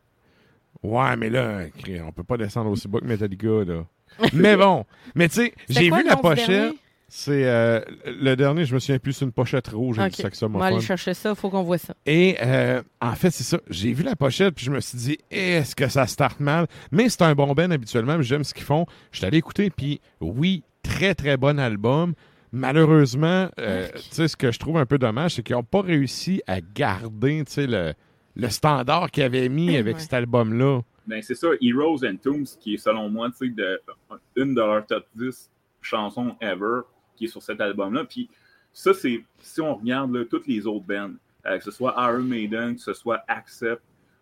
Ouais, 0.83 1.15
mais 1.15 1.29
là, 1.29 1.61
on 2.05 2.11
peut 2.11 2.23
pas 2.23 2.35
descendre 2.37 2.69
aussi 2.69 2.87
bas 2.87 2.99
que 2.99 3.05
Metallica, 3.05 3.47
là. 3.65 3.85
mais 4.33 4.57
bon, 4.57 4.85
mais 5.15 5.29
tu 5.29 5.35
sais, 5.35 5.53
j'ai 5.69 5.89
vu 5.89 6.03
la 6.05 6.17
pochette. 6.17 6.47
dernier? 6.49 6.77
C'est 7.11 7.45
euh, 7.45 7.81
le 8.05 8.35
dernier, 8.35 8.65
je 8.65 8.73
me 8.73 8.79
souviens 8.79 8.99
plus, 8.99 9.13
c'est 9.13 9.25
une 9.25 9.31
pochette 9.31 9.67
rouge 9.69 9.97
avec 9.99 10.13
Ok. 10.19 10.31
du 10.31 10.45
On 10.45 10.49
va 10.49 10.65
aller 10.67 10.79
chercher 10.79 11.13
ça, 11.15 11.33
faut 11.35 11.49
qu'on 11.49 11.63
voit 11.63 11.77
ça. 11.79 11.95
Et 12.05 12.37
euh, 12.41 12.81
en 13.01 13.13
fait, 13.15 13.31
c'est 13.31 13.43
ça. 13.43 13.59
J'ai 13.69 13.93
vu 13.93 14.03
la 14.03 14.15
pochette, 14.15 14.53
puis 14.55 14.65
je 14.65 14.71
me 14.71 14.79
suis 14.79 14.97
dit, 14.97 15.17
est-ce 15.31 15.75
que 15.75 15.87
ça 15.87 16.05
starte 16.07 16.39
mal? 16.39 16.67
Mais 16.91 17.09
c'est 17.09 17.23
un 17.23 17.33
bon 17.35 17.51
band 17.53 17.71
habituellement, 17.71 18.15
puis 18.15 18.25
j'aime 18.25 18.43
ce 18.43 18.53
qu'ils 18.53 18.63
font. 18.63 18.85
Je 19.11 19.17
suis 19.17 19.25
allé 19.25 19.37
écouter, 19.39 19.69
puis 19.71 19.99
oui, 20.21 20.63
très, 20.83 21.15
très 21.15 21.35
bon 21.35 21.59
album. 21.59 22.13
Malheureusement, 22.51 23.49
euh, 23.59 23.87
tu 23.95 24.01
sais, 24.11 24.27
ce 24.27 24.35
que 24.37 24.51
je 24.51 24.59
trouve 24.59 24.77
un 24.77 24.85
peu 24.85 24.97
dommage, 24.97 25.35
c'est 25.35 25.43
qu'ils 25.43 25.55
n'ont 25.55 25.63
pas 25.63 25.81
réussi 25.81 26.41
à 26.45 26.61
garder, 26.61 27.43
tu 27.45 27.53
sais, 27.53 27.67
le, 27.67 27.93
le 28.35 28.49
standard 28.49 29.09
qu'ils 29.11 29.23
avaient 29.23 29.49
mis 29.49 29.75
avec 29.77 29.95
Ouais. 29.95 30.01
cet 30.01 30.13
album-là. 30.13 30.81
Ben, 31.07 31.21
c'est 31.23 31.33
ça, 31.35 31.47
Heroes 31.61 32.05
and 32.05 32.17
Tombs, 32.23 32.45
qui 32.59 32.75
est 32.75 32.77
selon 32.77 33.09
moi, 33.09 33.29
tu 33.31 33.47
sais, 33.47 33.53
de, 33.55 33.81
une 34.35 34.53
de 34.53 34.61
leurs 34.61 34.85
top 34.85 35.05
10 35.15 35.49
chansons 35.81 36.35
ever, 36.41 36.81
qui 37.19 37.25
est 37.25 37.29
sur 37.29 37.43
cet 37.43 37.61
album-là. 37.61 38.05
Puis 38.05 38.29
ça, 38.73 38.93
c'est, 38.93 39.23
si 39.39 39.61
on 39.61 39.75
regarde 39.75 40.11
là, 40.15 40.25
toutes 40.25 40.47
les 40.47 40.65
autres 40.65 40.85
bands, 40.85 41.11
euh, 41.45 41.57
que 41.57 41.63
ce 41.63 41.71
soit 41.71 41.93
Iron 41.97 42.23
Maiden, 42.23 42.75
que 42.75 42.81
ce 42.81 42.93
soit 42.93 43.21
Accept, 43.27 43.81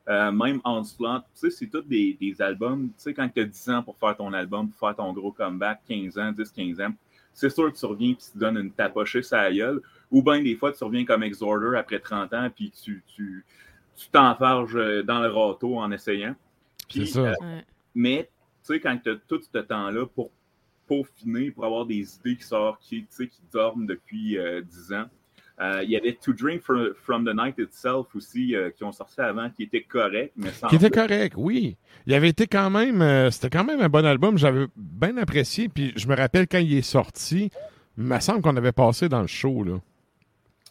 euh, 0.10 0.32
même 0.32 0.60
Onslaught, 0.66 1.24
tu 1.34 1.40
sais, 1.42 1.50
c'est 1.50 1.68
tous 1.68 1.82
des, 1.82 2.18
des 2.20 2.42
albums, 2.42 2.88
tu 2.90 2.94
sais, 2.98 3.14
quand 3.14 3.28
tu 3.30 3.42
as 3.42 3.46
10 3.46 3.70
ans 3.70 3.84
pour 3.84 3.98
faire 3.98 4.16
ton 4.16 4.32
album, 4.34 4.70
pour 4.70 4.80
faire 4.80 4.96
ton 4.96 5.12
gros 5.14 5.32
comeback, 5.32 5.82
15 5.88 6.18
ans, 6.18 6.32
10, 6.32 6.52
15 6.52 6.82
ans, 6.82 6.94
c'est 7.34 7.50
sûr 7.50 7.72
que 7.72 7.78
tu 7.78 7.86
reviens 7.86 8.12
et 8.12 8.16
tu 8.16 8.32
te 8.32 8.38
donnes 8.38 8.58
une 8.58 8.72
tapochée 8.72 9.22
sur 9.22 9.38
la 9.38 9.54
gueule. 9.54 9.82
Ou 10.10 10.24
bien 10.24 10.42
des 10.42 10.56
fois, 10.56 10.72
tu 10.72 10.84
reviens 10.84 11.06
comme 11.06 11.24
Exhorter 11.24 11.78
après 11.78 12.00
30 12.00 12.34
ans, 12.34 12.50
puis 12.56 12.72
tu, 12.72 13.04
tu, 13.08 13.46
tu 13.96 14.08
t'enfarges 14.10 14.76
euh, 14.78 15.04
dans 15.04 15.20
le 15.20 15.28
râteau 15.30 15.78
en 15.78 15.92
essayant. 15.92 16.36
C'est 16.90 17.00
Puis, 17.00 17.08
ça. 17.08 17.20
euh, 17.20 17.34
Ouais. 17.42 17.66
mais, 17.94 18.30
tu 18.66 18.74
sais, 18.74 18.80
quand 18.80 18.98
tu 19.04 19.10
as 19.12 19.16
tout 19.28 19.42
ce 19.42 19.58
temps-là 19.60 20.06
pour 20.08 20.32
peaufiner, 20.88 21.52
pour 21.52 21.66
avoir 21.66 21.86
des 21.86 22.16
idées 22.16 22.36
qui 22.36 22.44
sortent, 22.44 22.82
qui, 22.82 23.02
tu 23.02 23.08
sais, 23.10 23.28
qui 23.28 23.42
dorment 23.52 23.86
depuis 23.86 24.38
euh, 24.38 24.62
10 24.62 24.94
ans, 24.94 25.06
euh, 25.60 25.82
il 25.84 25.90
y 25.90 25.96
avait 25.98 26.14
To 26.14 26.34
Drink 26.34 26.62
from, 26.62 26.94
from 27.04 27.26
the 27.26 27.36
Night 27.36 27.56
Itself 27.58 28.08
aussi, 28.16 28.56
euh, 28.56 28.70
qui 28.70 28.84
ont 28.84 28.92
sorti 28.92 29.20
avant, 29.22 29.50
qui 29.50 29.64
était 29.64 29.82
correct, 29.82 30.34
mais 30.36 30.52
sans 30.52 30.68
Qui 30.68 30.76
était 30.76 30.90
plus. 30.92 31.02
correct, 31.02 31.34
oui. 31.36 31.78
Il 32.06 32.14
avait 32.14 32.30
été 32.30 32.46
quand 32.46 32.70
même. 32.70 33.02
euh, 33.02 33.32
C'était 33.32 33.50
quand 33.50 33.64
même 33.64 33.82
un 33.82 33.90
bon 33.90 34.06
album. 34.06 34.38
J'avais 34.38 34.68
bien 34.76 35.18
apprécié. 35.18 35.68
Puis 35.68 35.94
je 35.96 36.08
me 36.08 36.16
rappelle 36.16 36.48
quand 36.48 36.60
il 36.60 36.76
est 36.78 36.84
sorti, 36.84 37.50
il 37.98 38.04
me 38.04 38.20
semble 38.20 38.42
qu'on 38.44 38.56
avait 38.56 38.72
passé 38.72 39.10
dans 39.10 39.22
le 39.22 39.28
show, 39.28 39.64
là. 39.64 39.80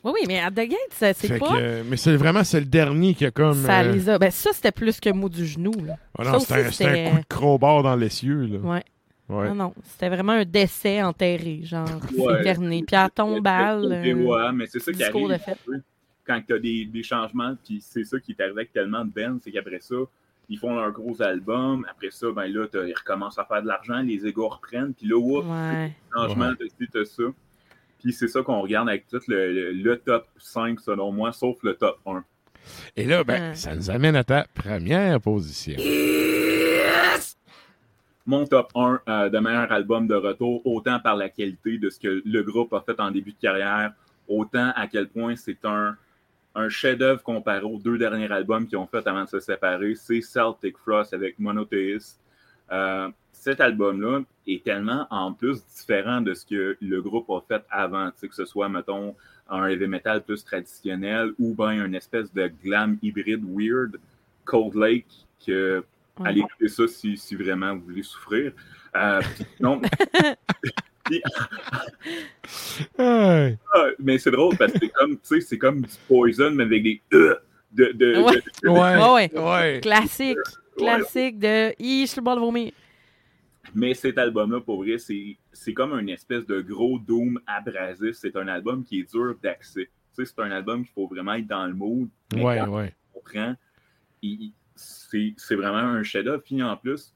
Oui, 0.05 0.12
oui, 0.14 0.20
mais 0.29 0.38
à 0.38 0.52
The 0.52 0.68
Gate, 0.68 1.14
c'est 1.16 1.38
pas. 1.40 1.48
que, 1.48 1.83
mais 1.83 1.96
c'est 1.96 2.14
vraiment 2.14 2.44
c'est 2.44 2.61
le 2.61 2.66
dernier 2.66 3.14
qui 3.14 3.26
a 3.26 3.33
comme. 3.33 3.55
Ça 3.64 3.81
euh, 3.81 3.92
les 3.92 4.09
a. 4.09 4.18
Ben, 4.20 4.31
ça, 4.31 4.50
c'était 4.52 4.70
plus 4.70 5.00
que 5.00 5.11
mot 5.11 5.29
du 5.29 5.44
genou. 5.44 5.72
Là. 5.85 5.96
ah 6.16 6.22
non, 6.22 6.38
c'était 6.38 6.87
un, 6.87 7.11
coup 7.11 7.18
de 7.18 7.24
crowbar 7.29 7.83
dans 7.83 7.96
l'essieu, 7.96 8.46
là. 8.46 8.83
Ouais. 9.29 9.49
Non, 9.49 9.55
non. 9.55 9.75
C'était 9.85 10.09
vraiment 10.09 10.33
un 10.33 10.45
décès 10.45 11.03
enterré, 11.03 11.61
genre 11.65 11.89
Ouais. 12.19 12.41
éterné. 12.41 12.85
Puis 12.87 12.95
à 12.97 13.09
tombale. 13.09 14.01
Et 14.05 14.12
euh, 14.12 14.15
ouais, 14.25 14.53
mais 14.53 14.67
c'est 14.67 14.79
ça 14.79 14.93
qui 14.93 15.03
arrive 15.03 15.29
de 15.29 15.37
fête. 15.39 15.59
quand 16.27 16.41
tu 16.47 16.55
as 16.55 16.59
des, 16.59 16.85
des 16.85 17.03
changements, 17.03 17.55
puis 17.65 17.81
c'est 17.81 18.05
ça 18.05 18.19
qui 18.21 18.33
est 18.33 18.41
arrivé 18.41 18.59
avec 18.61 18.73
tellement 18.73 19.05
de 19.05 19.11
bands, 19.11 19.39
c'est 19.43 19.51
qu'après 19.51 19.81
ça, 19.81 19.97
ils 20.49 20.59
font 20.59 20.75
leur 20.77 20.93
gros 20.93 21.21
album, 21.23 21.85
après 21.91 22.11
ça, 22.12 22.29
ben 22.31 22.47
là, 22.47 22.67
t'as- 22.71 22.85
ils 22.87 22.95
recommencent 22.95 23.39
à 23.39 23.45
faire 23.45 23.62
de 23.62 23.67
l'argent, 23.67 24.01
les 24.01 24.25
égos 24.27 24.49
reprennent, 24.49 24.95
puis 24.95 25.09
là, 25.09 25.17
oups, 25.17 25.45
Ouais. 25.47 25.93
changement 26.15 26.51
de 26.53 27.05
ça. 27.05 27.23
Puis 28.01 28.12
c'est 28.12 28.29
ça 28.29 28.43
qu'on 28.43 28.61
regarde 28.61 28.89
avec 28.89 29.09
tout 29.09 29.19
le, 29.27 29.53
le- 29.53 29.73
le 29.73 29.97
top 29.99 30.27
5, 30.39 30.79
selon 30.81 31.11
moi, 31.11 31.33
sauf 31.33 31.57
le 31.65 31.75
top 31.75 31.99
1. 32.07 32.23
Et 32.97 33.05
là, 33.05 33.25
ben, 33.25 33.51
Ouais. 33.51 33.55
ça 33.57 33.75
nous 33.75 33.91
amène 33.91 34.15
à 34.15 34.23
ta 34.25 34.47
première 34.55 35.21
position. 35.21 35.75
Mon 38.27 38.45
top 38.45 38.73
1 38.75 39.01
euh, 39.09 39.29
de 39.29 39.39
meilleur 39.39 39.71
album 39.71 40.09
de 40.09 40.17
retour, 40.17 40.61
autant 40.67 40.99
par 40.99 41.15
la 41.15 41.29
qualité 41.29 41.79
de 41.79 41.89
ce 41.91 42.01
que 42.01 42.23
le 42.25 42.43
groupe 42.43 42.73
a 42.73 42.81
fait 42.81 42.99
en 42.99 43.12
début 43.12 43.31
de 43.31 43.39
carrière, 43.41 43.93
autant 44.27 44.73
à 44.75 44.89
quel 44.89 45.07
point 45.07 45.37
c'est 45.37 45.65
un, 45.65 45.97
chef-d'œuvre 46.69 47.23
comparé 47.23 47.62
aux 47.62 47.79
deux 47.79 47.99
derniers 47.99 48.33
albums 48.33 48.67
qu'ils 48.67 48.79
ont 48.79 48.87
fait 48.87 49.07
avant 49.07 49.25
de 49.25 49.29
se 49.29 49.39
séparer, 49.39 49.95
c'est 49.95 50.23
Celtic 50.23 50.77
Frost 50.79 51.15
avec 51.15 51.39
Monotheist. 51.39 52.19
Euh, 52.73 53.09
cet 53.31 53.61
album-là 53.61 54.23
est 54.49 54.65
tellement 54.65 55.07
en 55.11 55.33
plus 55.33 55.65
différent 55.77 56.21
de 56.21 56.35
ce 56.35 56.45
que 56.45 56.77
le 56.81 57.03
groupe 57.03 57.31
a 57.31 57.41
fait 57.47 57.62
avant, 57.71 58.11
que 58.11 58.35
ce 58.35 58.45
soit, 58.45 58.69
mettons, 58.69 59.15
un 59.49 59.67
heavy 59.67 59.87
metal 59.87 60.25
plus 60.25 60.45
traditionnel 60.45 61.33
ou 61.39 61.55
bien 61.55 61.85
une 61.85 61.95
espèce 61.95 62.33
de 62.35 62.51
glam 62.65 62.99
hybride 63.03 63.45
weird, 63.47 64.01
Cold 64.45 64.75
Lake, 64.75 65.27
que 65.47 65.85
Ouais. 66.18 66.29
allez 66.29 66.40
écouter 66.40 66.68
ça 66.68 66.88
si, 66.88 67.16
si 67.16 67.35
vraiment 67.37 67.74
vous 67.74 67.83
voulez 67.83 68.02
souffrir. 68.02 68.52
Euh, 68.96 69.20
non. 69.61 69.81
Ah, 72.98 73.50
mais 73.98 74.18
c'est 74.18 74.31
drôle 74.31 74.57
parce 74.57 74.72
que 74.72 74.79
c'est 74.81 74.88
comme, 74.90 75.12
tu 75.18 75.20
sais, 75.24 75.40
c'est 75.40 75.59
comme 75.59 75.83
du 75.83 75.94
poison, 76.09 76.50
mais 76.50 76.64
avec 76.64 76.83
des 76.83 77.02
euh, 77.12 77.37
de, 77.72 77.92
de, 77.92 78.16
Ouais. 78.22 78.42
de- 78.62 78.68
Ouais. 78.68 78.96
Ouais, 78.96 79.31
ouais. 79.35 79.40
Ouais. 79.40 79.81
Classique. 79.83 80.38
Classique 80.76 81.38
de. 81.38 81.72
Je 81.79 82.07
suis 82.07 82.16
le 82.16 82.22
bord 82.22 82.37
de 82.37 82.40
vomir. 82.40 82.72
Mais 83.74 83.94
cet 83.94 84.16
album-là, 84.18 84.61
pour 84.61 84.83
vrai, 84.83 84.98
c'est, 84.98 85.37
c'est 85.52 85.74
comme 85.74 85.92
une 85.98 86.09
espèce 86.09 86.46
de 86.46 86.61
gros 86.61 86.98
doom 86.98 87.38
abrasif. 87.46 88.12
C'est 88.14 88.35
un 88.37 88.48
album 88.48 88.85
qui 88.85 89.00
est 89.00 89.11
dur 89.12 89.35
d'accès. 89.42 89.88
Tu 90.16 90.24
sais, 90.24 90.33
c'est 90.35 90.40
un 90.42 90.50
album 90.50 90.85
qu'il 90.85 90.92
faut 90.94 91.07
vraiment 91.07 91.35
être 91.35 91.46
dans 91.46 91.66
le 91.66 91.74
mood. 91.74 92.09
Mais 92.35 92.42
Ouais, 92.42 92.61
ouais. 92.62 92.94
on 93.14 93.20
prend, 93.20 93.55
il- 94.22 94.52
c'est, 94.77 95.55
vraiment 95.55 95.79
un 95.79 96.03
chef-d'œuvre. 96.03 96.43
Puis 96.43 96.62
en 96.62 96.77
plus, 96.77 97.12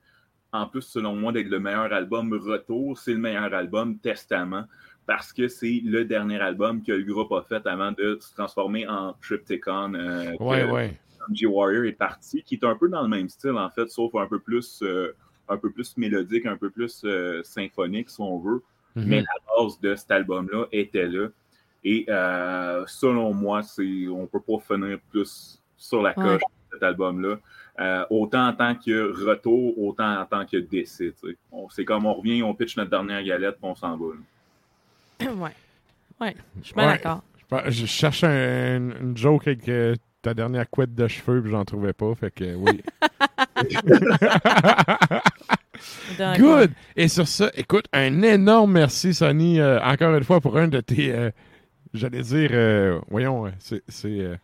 en 0.52 0.66
plus, 0.66 0.82
selon 0.82 1.14
moi, 1.14 1.32
d'être 1.32 1.48
le 1.48 1.60
meilleur 1.60 1.92
album 1.92 2.32
retour, 2.32 2.98
c'est 2.98 3.12
le 3.12 3.18
meilleur 3.18 3.52
album 3.54 3.98
Testament. 3.98 4.64
Parce 5.06 5.32
que 5.32 5.48
c'est 5.48 5.80
le 5.84 6.04
dernier 6.04 6.40
album 6.40 6.82
que 6.82 6.92
le 6.92 7.02
groupe 7.02 7.32
a 7.32 7.42
fait 7.42 7.66
avant 7.66 7.90
de 7.92 8.18
se 8.20 8.32
transformer 8.34 8.86
en 8.86 9.14
Triptychon. 9.20 9.94
euh, 9.94 10.36
Ouais, 10.38 10.70
ouais. 10.70 10.98
G 11.32 11.46
Warrior 11.46 11.84
est 11.84 11.92
parti, 11.92 12.42
qui 12.42 12.54
est 12.56 12.64
un 12.64 12.74
peu 12.76 12.88
dans 12.88 13.02
le 13.02 13.08
même 13.08 13.28
style 13.28 13.56
en 13.56 13.70
fait, 13.70 13.88
sauf 13.90 14.14
un 14.14 14.26
peu 14.26 14.38
plus, 14.38 14.82
euh, 14.82 15.14
un 15.48 15.56
peu 15.56 15.70
plus 15.70 15.96
mélodique, 15.96 16.46
un 16.46 16.56
peu 16.56 16.70
plus 16.70 17.02
euh, 17.04 17.42
symphonique 17.44 18.10
si 18.10 18.20
on 18.20 18.38
veut. 18.38 18.62
Mhm. 18.96 19.04
Mais 19.06 19.20
la 19.20 19.62
base 19.62 19.80
de 19.80 19.94
cet 19.94 20.10
album-là 20.10 20.66
était 20.72 21.06
là. 21.06 21.28
Et 21.84 22.04
euh, 22.08 22.84
selon 22.86 23.32
moi, 23.32 23.62
on 23.78 24.26
peut 24.26 24.40
pas 24.40 24.58
finir 24.58 24.98
plus 25.10 25.62
sur 25.76 26.02
la 26.02 26.12
coche 26.12 26.42
cet 26.80 26.88
album-là. 26.88 27.36
Euh, 27.78 28.04
autant 28.10 28.46
en 28.48 28.52
tant 28.52 28.74
que 28.74 29.24
retour, 29.26 29.78
autant 29.78 30.20
en 30.20 30.26
tant 30.26 30.44
que 30.44 30.56
décès. 30.58 31.12
C'est 31.70 31.84
comme 31.84 32.04
on 32.06 32.14
revient, 32.14 32.42
on 32.42 32.52
pitch 32.54 32.76
notre 32.76 32.90
dernière 32.90 33.22
galette, 33.22 33.56
puis 33.56 33.64
on 33.70 33.74
s'en 33.74 33.96
va. 33.96 34.06
là. 35.20 35.32
ouais. 35.34 35.50
Ouais. 36.20 36.36
Je 36.60 36.66
suis 36.66 36.74
Ouais. 36.76 36.86
d'accord. 36.86 37.22
Je 37.68 37.86
cherche 37.86 38.22
un- 38.24 38.90
une 39.00 39.16
joke 39.16 39.46
avec 39.46 39.66
euh, 39.68 39.94
ta 40.22 40.34
dernière 40.34 40.68
couette 40.68 40.94
de 40.94 41.08
cheveux, 41.08 41.40
puis 41.42 41.50
j'en 41.50 41.64
trouvais 41.64 41.92
pas. 41.94 42.14
Fait 42.14 42.30
que 42.30 42.54
oui. 42.54 42.82
Good! 46.38 46.72
Et 46.96 47.08
sur 47.08 47.26
ça, 47.26 47.50
écoute, 47.54 47.86
un 47.92 48.22
énorme 48.22 48.72
merci, 48.72 49.14
Sonny, 49.14 49.58
euh, 49.60 49.80
encore 49.80 50.14
une 50.14 50.24
fois, 50.24 50.40
pour 50.40 50.56
un 50.58 50.68
de 50.68 50.80
tes, 50.80 51.12
euh, 51.14 51.30
j'allais 51.94 52.20
dire, 52.22 52.50
euh, 52.52 52.98
voyons, 53.08 53.46
euh, 53.46 53.50
c'est 53.88 54.38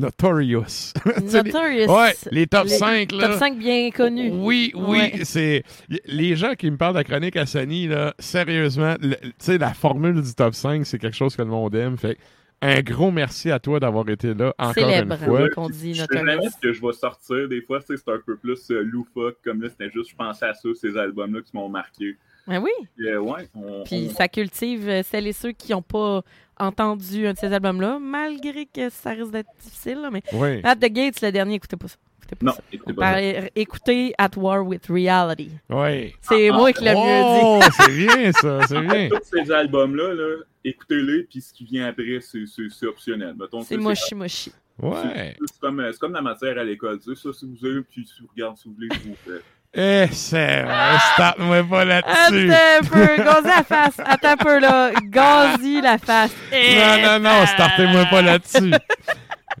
Notorious. 0.00 0.64
C'est 1.26 1.42
les- 1.44 1.52
Notorious. 1.52 1.86
Ouais, 1.94 2.14
les 2.30 2.46
top 2.46 2.64
Les 2.64 2.70
5, 2.70 3.12
là. 3.12 3.28
Top 3.28 3.38
5 3.38 3.58
bien 3.58 3.90
connus. 3.90 4.30
Oui, 4.32 4.72
oui, 4.74 4.98
Ouais. 5.14 5.24
c'est 5.24 5.62
les 6.06 6.36
gens 6.36 6.54
qui 6.54 6.70
me 6.70 6.76
parlent 6.76 6.94
de 6.94 6.98
la 6.98 7.04
chronique 7.04 7.36
à 7.36 7.46
Sony 7.46 7.86
là, 7.88 8.14
sérieusement, 8.18 8.94
tu 9.00 9.08
sais 9.38 9.58
la 9.58 9.72
formule 9.74 10.20
du 10.22 10.34
top 10.34 10.54
5, 10.54 10.84
c'est 10.86 10.98
quelque 10.98 11.16
chose 11.16 11.36
que 11.36 11.42
le 11.42 11.48
monde 11.48 11.74
aime, 11.74 11.96
fait 11.96 12.18
un 12.62 12.82
gros 12.82 13.10
merci 13.10 13.50
à 13.50 13.58
toi 13.58 13.80
d'avoir 13.80 14.06
été 14.10 14.34
là 14.34 14.52
encore 14.58 14.74
Célèbre, 14.74 15.14
une 15.18 15.26
fois. 15.26 15.44
hein, 15.44 15.48
qu'on 15.54 15.70
dit 15.70 15.94
Je 15.94 16.00
sais 16.02 16.06
jamais 16.12 16.32
Notorious. 16.34 16.50
ce 16.50 16.60
que 16.68 16.72
je 16.74 16.80
vais 16.82 16.92
sortir. 16.92 17.48
Des 17.48 17.62
fois, 17.62 17.80
c'est 17.86 17.94
un 18.08 18.18
peu 18.26 18.36
plus 18.36 18.70
euh, 18.70 18.82
loufoque. 18.82 19.38
Comme 19.42 19.62
là, 19.62 19.68
c'était 19.70 19.90
juste, 19.90 20.10
je 20.10 20.14
pensais 20.16 20.44
à 20.44 20.52
ça, 20.52 20.68
ces 20.78 20.94
albums-là 20.96 21.40
qui 21.40 21.52
m'ont 21.56 21.70
marqué. 21.70 22.16
Ben 22.50 22.62
oui. 22.62 22.70
Puis, 22.96 23.08
euh, 23.08 23.20
ouais, 23.20 23.48
on, 23.54 23.82
Puis 23.84 24.08
on- 24.10 24.14
ça 24.14 24.28
cultive 24.28 24.88
euh, 24.88 25.02
celles 25.02 25.26
et 25.26 25.32
ceux 25.32 25.52
qui 25.52 25.72
n'ont 25.72 25.82
pas 25.82 26.22
entendu 26.58 27.26
un 27.26 27.32
de 27.32 27.38
ces 27.38 27.52
albums-là, 27.52 27.98
malgré 28.00 28.66
que 28.66 28.90
ça 28.90 29.10
risque 29.10 29.30
d'être 29.30 29.48
difficile. 29.62 30.00
là, 30.02 30.10
mais 30.10 30.22
Oui. 30.32 30.60
At 30.62 30.76
the 30.76 30.90
Gates, 30.92 31.22
le 31.22 31.32
dernier, 31.32 31.54
écoutez 31.54 31.76
pas 31.76 31.88
ça. 31.88 31.96
Écoutez 32.22 32.36
pas 32.36 32.46
Non, 32.46 32.52
ça. 32.52 32.62
écoutez 32.72 32.92
pas. 32.92 33.00
Par- 33.02 33.14
ça. 33.14 33.48
écoutez 33.56 34.14
At 34.18 34.30
War 34.36 34.66
with 34.66 34.86
Reality. 34.88 35.50
Oui. 35.70 36.14
C'est 36.20 36.50
Ah, 36.50 36.52
moi 36.52 36.72
qui 36.72 36.84
l'ai 36.84 36.90
mieux 36.94 37.00
dit. 37.00 37.40
Oh, 37.42 37.60
c'est 37.72 37.92
bien 37.96 38.32
ça, 38.32 38.60
c'est 38.68 38.80
bien. 38.82 39.08
Tous 39.08 39.24
ces 39.24 39.50
albums-là, 39.50 40.14
là, 40.14 40.36
écoutez-les, 40.64 41.22
puis 41.24 41.40
ce 41.40 41.52
qui 41.52 41.64
vient 41.64 41.86
après, 41.86 42.18
c'est 42.20 42.86
optionnel. 42.86 43.34
C'est 43.62 43.76
mochi 43.78 44.14
mochi. 44.14 44.52
Ouais. 44.82 45.36
C'est 45.46 45.60
comme, 45.60 45.80
euh, 45.80 45.92
la 46.12 46.22
matière 46.22 46.56
à 46.58 46.64
l'école. 46.64 47.00
Ça, 47.02 47.12
si 47.14 47.46
vous 47.46 47.66
avez, 47.66 47.82
puis 47.82 48.06
si 48.06 48.22
vous 48.22 48.28
regardez, 48.34 48.58
si 48.60 48.68
vous 48.68 48.74
voulez, 48.74 48.88
je 48.92 49.08
vous 49.08 49.14
fais. 49.24 49.40
Eh, 49.72 50.08
c'est 50.10 50.62
vrai, 50.62 50.98
start-moi 51.14 51.62
pas 51.62 51.84
là-dessus. 51.84 52.50
Attends 52.50 52.80
un 52.80 52.88
peu, 52.88 53.22
gazi 53.22 53.46
la 53.46 53.62
face. 53.62 54.00
Attends 54.04 54.28
un 54.30 54.36
peu, 54.36 54.58
là. 54.58 54.90
Gazi 55.04 55.80
la 55.80 55.98
face. 55.98 56.34
Non, 56.52 57.02
non, 57.02 57.20
non, 57.20 57.46
startez-moi 57.46 58.04
pas 58.06 58.22
là-dessus. 58.22 58.72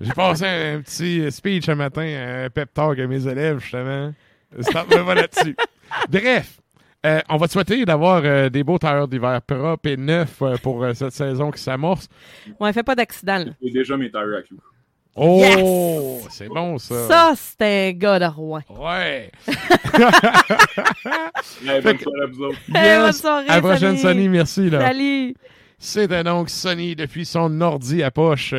J'ai 0.00 0.12
passé 0.12 0.46
un, 0.46 0.76
un 0.78 0.80
petit 0.80 1.30
speech 1.30 1.68
un 1.68 1.76
matin, 1.76 2.02
un 2.02 2.50
pep 2.50 2.72
talk 2.74 2.98
à 2.98 3.06
mes 3.06 3.24
élèves, 3.26 3.60
justement. 3.60 4.12
Startez-moi 4.58 5.06
pas 5.06 5.14
là-dessus. 5.14 5.54
Bref, 6.08 6.58
euh, 7.06 7.20
on 7.28 7.36
va 7.36 7.46
te 7.46 7.52
souhaiter 7.52 7.84
d'avoir 7.84 8.22
euh, 8.24 8.48
des 8.48 8.64
beaux 8.64 8.78
tailleurs 8.78 9.06
d'hiver 9.06 9.40
propres 9.42 9.88
et 9.88 9.96
neufs 9.96 10.42
euh, 10.42 10.56
pour 10.56 10.82
euh, 10.82 10.92
cette 10.92 11.12
saison 11.12 11.50
qui 11.52 11.62
s'amorce. 11.62 12.08
Ouais, 12.58 12.72
fais 12.72 12.82
pas 12.82 12.96
d'accident, 12.96 13.38
là. 13.38 13.52
J'ai 13.62 13.70
déjà 13.70 13.96
mes 13.96 14.10
tires 14.10 14.20
à 14.20 14.42
clous. 14.42 14.58
Oh, 15.16 15.40
Yes! 15.40 16.26
c'est 16.30 16.48
bon 16.48 16.78
ça. 16.78 17.08
Ça, 17.08 17.32
c'était 17.36 17.88
un 17.94 17.98
gars 17.98 18.18
de 18.18 18.24
Rouen. 18.26 18.60
Ouais. 18.70 19.30
Ouais, 21.66 21.80
bonne 21.82 21.98
soirée 21.98 22.22
à 22.22 22.26
vous 22.26 22.42
autres. 22.44 22.58
Hey, 22.74 22.98
bonne 23.00 23.12
soirée, 23.12 23.48
À 23.48 23.56
la 23.56 23.60
prochaine, 23.62 23.96
salut. 23.96 24.20
Sonny. 24.20 24.28
Merci. 24.28 24.70
Là. 24.70 24.80
Salut. 24.80 25.34
C'était 25.78 26.24
donc 26.24 26.50
Sonny 26.50 26.94
depuis 26.94 27.24
son 27.24 27.60
ordi 27.60 28.02
à 28.02 28.10
poche 28.10 28.54